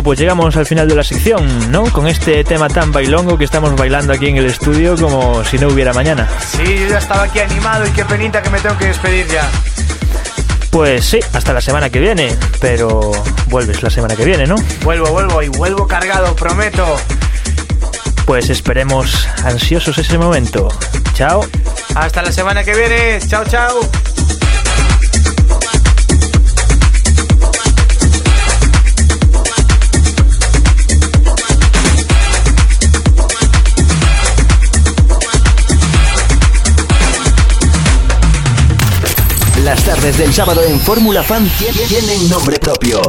Bueno, 0.03 0.15
pues 0.15 0.19
llegamos 0.19 0.57
al 0.57 0.67
final 0.67 0.89
de 0.89 0.97
la 0.97 1.05
sección, 1.05 1.71
¿no? 1.71 1.85
Con 1.85 2.09
este 2.09 2.43
tema 2.43 2.67
tan 2.69 2.91
bailongo 2.91 3.39
que 3.39 3.45
estamos 3.45 3.77
bailando 3.77 4.13
aquí 4.13 4.27
en 4.27 4.37
el 4.37 4.47
estudio 4.47 4.97
como 4.97 5.45
si 5.45 5.59
no 5.59 5.69
hubiera 5.69 5.93
mañana. 5.93 6.29
Sí, 6.41 6.65
yo 6.65 6.89
ya 6.89 6.99
estaba 6.99 7.23
aquí 7.23 7.39
animado 7.39 7.87
y 7.87 7.91
qué 7.91 8.05
penita 8.05 8.43
que 8.43 8.51
me 8.51 8.59
tengo 8.59 8.77
que 8.79 8.87
despedir 8.87 9.29
ya. 9.29 9.49
Pues 10.71 11.05
sí, 11.05 11.21
hasta 11.33 11.53
la 11.53 11.61
semana 11.61 11.89
que 11.89 12.01
viene, 12.01 12.37
pero 12.61 13.13
vuelves 13.47 13.81
la 13.85 13.91
semana 13.91 14.17
que 14.17 14.25
viene, 14.25 14.45
¿no? 14.45 14.57
Vuelvo, 14.83 15.07
vuelvo 15.13 15.41
y 15.41 15.47
vuelvo 15.47 15.87
cargado, 15.87 16.35
prometo. 16.35 16.85
Pues 18.25 18.51
esperemos 18.51 19.29
ansiosos 19.45 19.97
ese 19.99 20.19
momento. 20.19 20.69
Chao. 21.15 21.47
Hasta 21.95 22.23
la 22.23 22.33
semana 22.33 22.65
que 22.65 22.75
viene. 22.75 23.21
Chao, 23.29 23.45
chao. 23.45 23.89
Las 39.65 39.83
tardes 39.85 40.19
del 40.19 40.33
sábado 40.33 40.63
en 40.65 40.81
Fórmula 40.81 41.23
Fan 41.23 41.49
tie- 41.59 41.87
tienen 41.89 42.29
nombre 42.29 42.59
propio. 42.59 43.01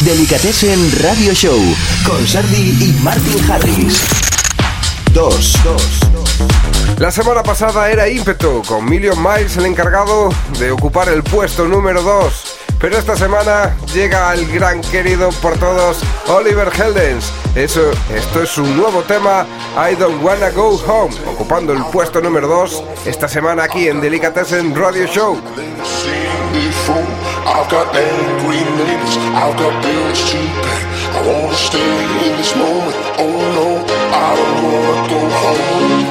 Delicatessen 0.00 0.92
Radio 1.02 1.32
Show 1.32 1.58
con 2.06 2.26
Sardi 2.26 2.76
y 2.80 2.92
Martin 3.02 3.50
Harris. 3.50 4.00
2. 5.12 5.52
La 6.98 7.10
semana 7.10 7.42
pasada 7.42 7.90
era 7.90 8.08
ímpetu, 8.08 8.62
con 8.66 8.84
Million 8.84 9.16
Miles 9.22 9.56
el 9.56 9.66
encargado 9.66 10.28
de 10.58 10.70
ocupar 10.72 11.08
el 11.08 11.22
puesto 11.22 11.66
número 11.66 12.02
2. 12.02 12.44
Pero 12.80 12.98
esta 12.98 13.16
semana 13.16 13.74
llega 13.94 14.32
el 14.34 14.46
gran 14.52 14.82
querido 14.82 15.30
por 15.40 15.56
todos 15.58 15.98
Oliver 16.26 16.68
Heldens. 16.76 17.26
Eso, 17.54 17.80
esto 18.14 18.42
es 18.42 18.50
su 18.50 18.62
nuevo 18.66 19.02
tema, 19.02 19.46
I 19.90 19.94
Don't 19.94 20.22
Wanna 20.22 20.50
Go 20.50 20.70
Home, 20.86 21.14
ocupando 21.28 21.72
el 21.72 21.82
puesto 21.86 22.20
número 22.20 22.46
2 22.48 22.82
esta 23.06 23.26
semana 23.28 23.64
aquí 23.64 23.88
en 23.88 24.00
Delicatessen 24.00 24.74
Radio 24.74 25.06
Show. 25.06 25.40
Before. 26.84 27.08
I've 27.48 27.68
got 27.70 27.94
angry 27.96 28.60
neighbors, 28.76 29.16
I've 29.32 29.56
got 29.56 29.72
bills 29.82 30.20
to 30.30 30.38
pay. 30.64 30.82
I 31.16 31.18
wanna 31.26 31.56
stay 31.56 31.80
in 31.80 32.36
this 32.36 32.52
moment. 32.56 32.96
Oh 33.24 33.38
no, 33.56 33.68
I 34.12 34.14
don't 34.38 34.62
wanna 34.64 35.08
go 35.12 35.20
home. 35.40 36.04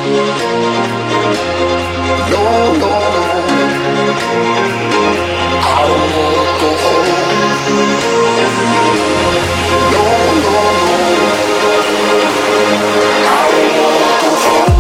No, 2.32 2.43
no, 2.82 2.82
no. 2.82 2.89
I 5.61 5.63
don't 5.89 6.09
wanna 6.17 6.45
go 6.61 6.69
home. 6.84 7.09
No, 9.93 10.03
no, 10.43 10.55
no. 10.80 10.91
I 13.30 13.32
don't 13.51 13.71
wanna 13.78 14.11
go 14.24 14.32
home. 14.45 14.71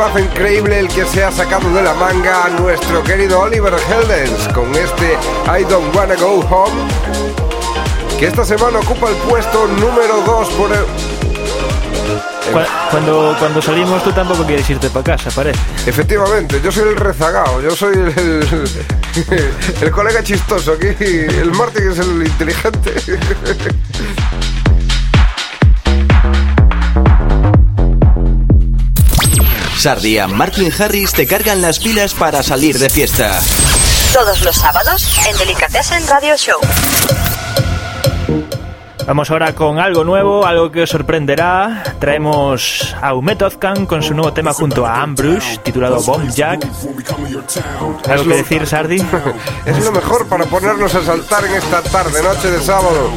Temazo 0.00 0.18
increíble 0.18 0.78
el 0.78 0.88
que 0.88 1.04
se 1.04 1.22
ha 1.22 1.30
sacado 1.30 1.68
de 1.74 1.82
la 1.82 1.92
manga 1.92 2.48
nuestro 2.58 3.02
querido 3.04 3.38
Oliver 3.40 3.74
Heldens 3.74 4.48
con 4.54 4.74
este 4.74 5.12
I 5.46 5.62
Don't 5.64 5.94
Wanna 5.94 6.14
Go 6.14 6.40
Home, 6.40 6.72
que 8.18 8.24
esta 8.28 8.42
semana 8.42 8.78
ocupa 8.78 9.10
el 9.10 9.16
puesto 9.16 9.66
número 9.66 10.22
2 10.24 10.48
por 10.52 10.72
el... 10.72 10.78
Cu- 10.80 12.70
Cuando, 12.90 13.36
cuando 13.38 13.60
salimos 13.60 14.02
tú 14.02 14.10
tampoco 14.12 14.42
quieres 14.44 14.70
irte 14.70 14.88
para 14.88 15.04
casa, 15.04 15.30
parece. 15.32 15.60
Efectivamente, 15.86 16.62
yo 16.64 16.72
soy 16.72 16.88
el 16.88 16.96
rezagado, 16.96 17.60
yo 17.60 17.76
soy 17.76 17.92
el, 17.92 18.08
el, 18.16 18.70
el 19.82 19.90
colega 19.90 20.22
chistoso 20.22 20.72
aquí, 20.72 20.86
el 20.98 21.50
Martin 21.52 21.90
es 21.90 21.98
el 21.98 22.22
inteligente. 22.26 22.94
Sardi 29.80 30.18
y 30.18 30.26
Martin 30.26 30.70
Harris 30.78 31.12
te 31.14 31.26
cargan 31.26 31.62
las 31.62 31.78
pilas 31.78 32.12
para 32.12 32.42
salir 32.42 32.78
de 32.78 32.90
fiesta. 32.90 33.40
Todos 34.12 34.42
los 34.42 34.54
sábados 34.56 35.08
en 35.26 35.38
Delicatessen 35.38 36.06
Radio 36.06 36.36
Show. 36.36 36.60
Vamos 39.06 39.30
ahora 39.30 39.54
con 39.54 39.78
algo 39.78 40.04
nuevo, 40.04 40.44
algo 40.44 40.70
que 40.70 40.82
os 40.82 40.90
sorprenderá. 40.90 41.82
Traemos 41.98 42.94
a 43.00 43.14
Umetozcan 43.14 43.86
con 43.86 44.02
su 44.02 44.12
nuevo 44.12 44.34
tema 44.34 44.52
junto 44.52 44.84
a 44.84 45.00
Ambrush, 45.00 45.60
titulado 45.60 46.02
Bomb 46.02 46.28
Jack. 46.30 46.60
¿Algo 48.06 48.24
que 48.24 48.36
decir, 48.36 48.66
Sardi? 48.66 49.02
Es 49.64 49.82
lo 49.82 49.92
mejor 49.92 50.28
para 50.28 50.44
ponernos 50.44 50.94
a 50.94 51.02
saltar 51.02 51.46
en 51.46 51.54
esta 51.54 51.80
tarde, 51.80 52.22
noche 52.22 52.50
de 52.50 52.60
sábado. 52.60 53.10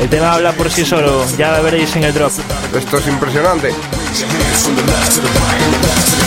El 0.00 0.08
tema 0.08 0.32
habla 0.32 0.52
por 0.52 0.70
sí 0.70 0.86
solo, 0.86 1.26
ya 1.36 1.58
lo 1.58 1.62
veréis 1.62 1.94
en 1.94 2.04
el 2.04 2.14
drop. 2.14 2.32
Esto 2.74 2.96
es 2.96 3.06
impresionante. 3.06 3.74
Your 4.18 4.30
hands 4.30 4.64
from 4.64 4.76
the 4.76 4.82
left 4.82 5.12
to 5.12 5.20
the 5.20 5.28
right 5.28 5.60
and 5.60 5.74
the 5.74 5.88
left 5.88 6.08
to 6.08 6.16
the 6.16 6.25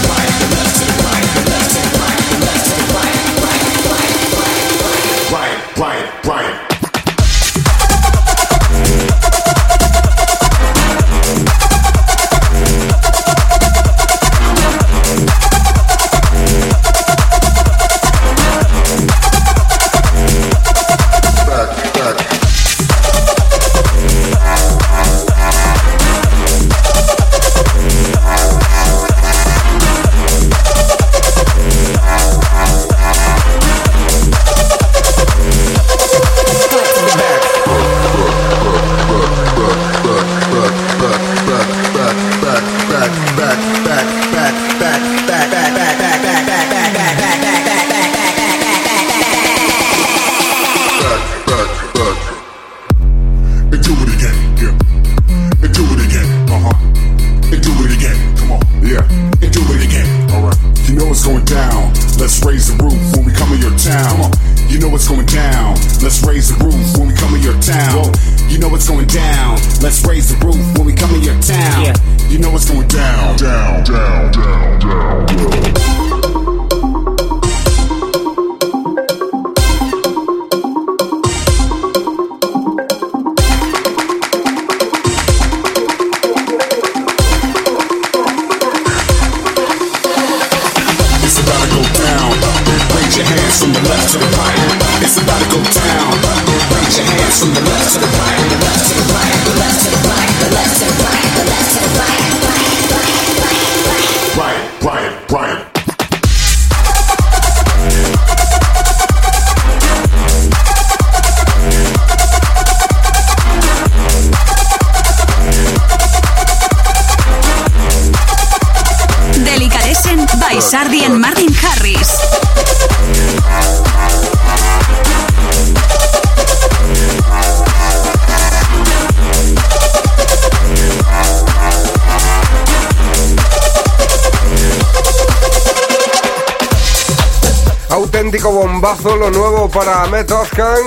bombazo 138.79 139.17
lo 139.17 139.29
nuevo 139.29 139.69
para 139.69 140.05
Met 140.07 140.31
Oscan. 140.31 140.77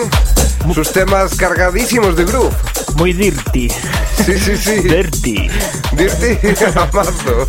Sus 0.74 0.93
temas 0.93 1.34
cargadísimos 1.34 2.16
de 2.16 2.24
groove. 2.24 2.55
Muy 2.95 3.12
dirty. 3.12 3.68
Sí, 3.68 4.38
sí, 4.38 4.57
sí. 4.57 4.80
Dirty. 4.80 5.51
Dirty 5.93 6.38
a 6.74 6.88
mazo. 6.90 7.47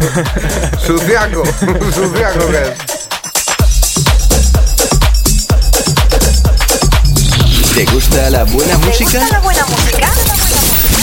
Suciaco. 0.86 1.46
Suciaco 1.96 2.48
que 2.48 2.62
es. 2.62 2.74
¿Te 7.74 7.86
gusta 7.86 8.30
la 8.30 8.44
buena 8.44 8.78
¿Te 8.78 8.86
música? 8.86 9.20
gusta 9.20 9.30
la 9.32 9.40
buena 9.40 9.66
música? 9.66 10.10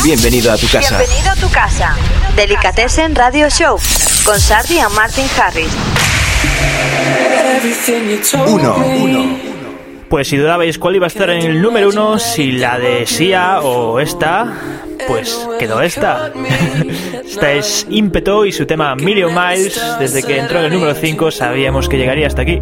Bienvenido 0.04 0.52
a 0.52 0.58
tu 0.58 0.68
casa. 0.68 0.98
Bienvenido 0.98 1.30
a 1.30 1.36
tu 1.36 1.50
casa. 1.50 1.94
Delicatessen 2.36 3.14
Radio 3.14 3.48
Show 3.48 3.78
con 4.22 4.38
Sardi 4.38 4.78
y 4.78 4.94
Martin 4.94 5.26
Harris. 5.38 5.70
Uno, 8.46 8.76
uno. 9.00 9.50
Pues 10.08 10.26
si 10.26 10.36
dudabais 10.36 10.76
cuál 10.78 10.96
iba 10.96 11.06
a 11.06 11.08
estar 11.08 11.30
en 11.30 11.42
el 11.42 11.62
número 11.62 11.88
uno, 11.88 12.18
si 12.18 12.50
la 12.50 12.78
de 12.80 13.06
Sia 13.06 13.60
o 13.60 14.00
esta, 14.00 14.52
pues 15.06 15.48
quedó 15.58 15.80
esta. 15.82 16.32
esta 17.24 17.52
es 17.52 17.86
Ímpeto 17.88 18.44
y 18.44 18.50
su 18.50 18.66
tema 18.66 18.96
Million 18.96 19.32
Miles. 19.32 19.80
Desde 20.00 20.24
que 20.24 20.38
entró 20.38 20.58
en 20.58 20.66
el 20.66 20.72
número 20.72 20.94
5 20.94 21.30
sabíamos 21.30 21.88
que 21.88 21.96
llegaría 21.96 22.26
hasta 22.26 22.42
aquí. 22.42 22.60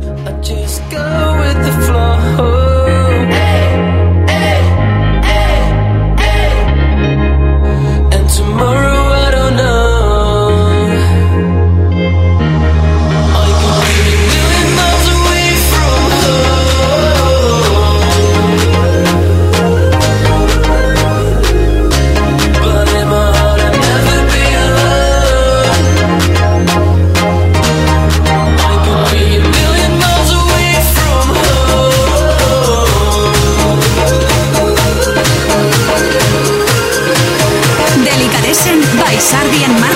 Delicatessen 39.31 39.77
by 39.83 39.88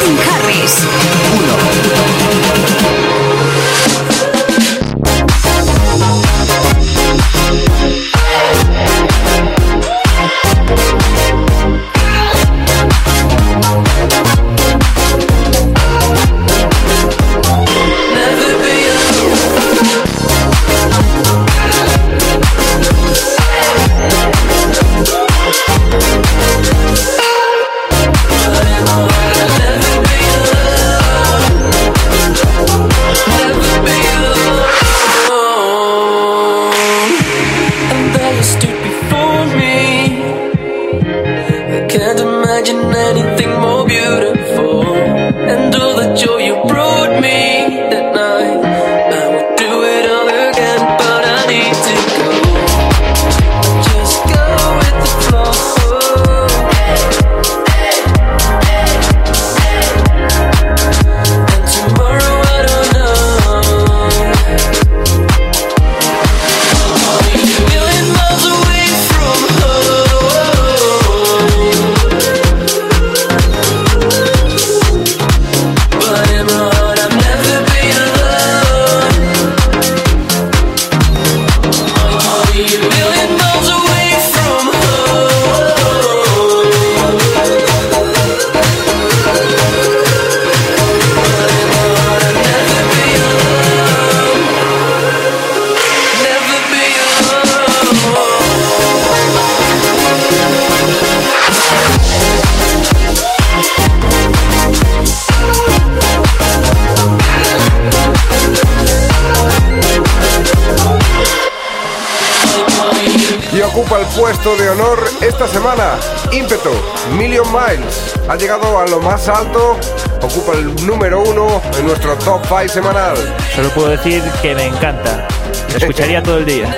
puesto 114.43 114.62
de 114.62 114.70
honor 114.70 114.99
esta 115.20 115.47
semana. 115.47 115.99
Ímpeto, 116.32 116.70
Million 117.16 117.47
Miles. 117.53 118.14
Ha 118.28 118.36
llegado 118.36 118.78
a 118.78 118.86
lo 118.86 119.01
más 119.01 119.28
alto. 119.28 119.78
Ocupa 120.20 120.53
el 120.53 120.74
número 120.86 121.22
uno 121.22 121.62
en 121.78 121.86
nuestro 121.86 122.16
top 122.16 122.43
5 122.47 122.68
semanal. 122.68 123.16
Solo 123.55 123.68
puedo 123.70 123.88
decir 123.88 124.22
que 124.40 124.55
me 124.55 124.66
encanta. 124.66 125.28
La 125.70 125.78
escucharía 125.78 126.22
todo 126.22 126.38
el 126.38 126.45
día. 126.45 126.74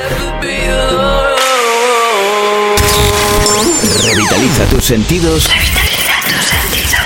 Revitaliza 4.02 4.64
tus 4.66 4.84
sentidos. 4.84 5.48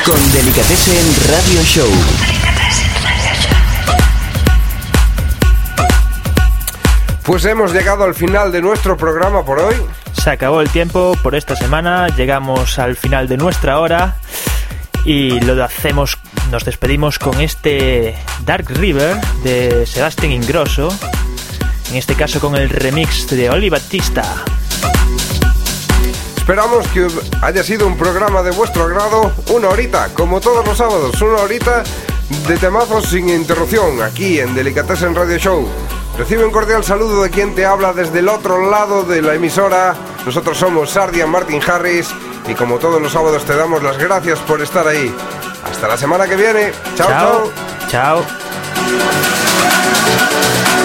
Con 0.05 0.33
Delicatessen 0.33 1.17
Radio 1.31 1.63
Show. 1.63 1.91
Pues 7.23 7.45
hemos 7.45 7.73
llegado 7.73 8.05
al 8.05 8.15
final 8.15 8.51
de 8.51 8.63
nuestro 8.63 8.97
programa 8.97 9.45
por 9.45 9.59
hoy. 9.59 9.77
Se 10.29 10.33
acabó 10.33 10.61
el 10.61 10.69
tiempo 10.69 11.17
por 11.23 11.35
esta 11.35 11.57
semana, 11.57 12.09
llegamos 12.09 12.79
al 12.79 12.97
final 12.97 13.29
de 13.29 13.39
nuestra 13.39 13.81
hora 13.81 14.19
y 15.07 15.41
lo 15.41 15.65
hacemos, 15.65 16.19
nos 16.51 16.67
despedimos 16.67 17.19
con 17.19 17.41
este 17.41 18.15
Dark 18.45 18.69
River 18.69 19.19
de 19.43 19.87
Sebastián 19.87 20.33
Ingrosso, 20.33 20.95
en 21.89 21.97
este 21.97 22.15
caso 22.15 22.41
con 22.41 22.57
el 22.57 22.69
remix 22.69 23.27
de 23.31 23.49
Oli 23.49 23.71
Batista. 23.71 24.45
Esperamos 26.37 26.87
que 26.89 27.07
haya 27.41 27.63
sido 27.63 27.87
un 27.87 27.97
programa 27.97 28.43
de 28.43 28.51
vuestro 28.51 28.85
agrado, 28.85 29.33
una 29.49 29.71
horita, 29.71 30.11
como 30.13 30.43
todos 30.43 30.63
los 30.67 30.77
sábados, 30.77 31.23
una 31.23 31.39
horita 31.39 31.85
de 32.47 32.59
temazos 32.59 33.07
sin 33.07 33.31
interrupción, 33.31 34.03
aquí 34.03 34.41
en 34.41 34.55
Delicatessen 34.55 35.15
Radio 35.15 35.39
Show. 35.39 35.69
Recibe 36.19 36.45
un 36.45 36.51
cordial 36.51 36.85
saludo 36.85 37.23
de 37.23 37.31
quien 37.31 37.55
te 37.55 37.65
habla 37.65 37.95
desde 37.95 38.19
el 38.19 38.29
otro 38.29 38.71
lado 38.71 39.05
de 39.05 39.23
la 39.23 39.35
emisora. 39.35 39.97
Nosotros 40.27 40.59
somos 40.59 40.91
Sardian 40.91 41.31
Martin 41.31 41.61
Harris 41.67 42.11
y 42.47 42.55
como 42.55 42.79
todos 42.79 43.01
los 43.01 43.13
sábados 43.13 43.45
te 43.45 43.57
damos 43.57 43.83
las 43.83 43.99
gracias 43.99 44.39
por 44.41 44.61
estar 44.61 44.87
ahí. 44.87 45.15
Hasta 45.71 45.89
la 45.89 45.97
semana 45.97 46.27
que 46.27 46.37
viene. 46.37 46.73
Chao, 46.97 47.09
chao. 47.09 47.53
Chao. 47.89 48.25
When 48.89 50.78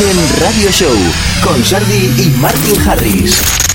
Delicatessen 0.00 0.40
Radio 0.40 0.70
Show 0.70 0.96
con 1.42 1.62
Sardi 1.62 2.10
y 2.16 2.30
Martin 2.40 2.88
Harris. 2.88 3.69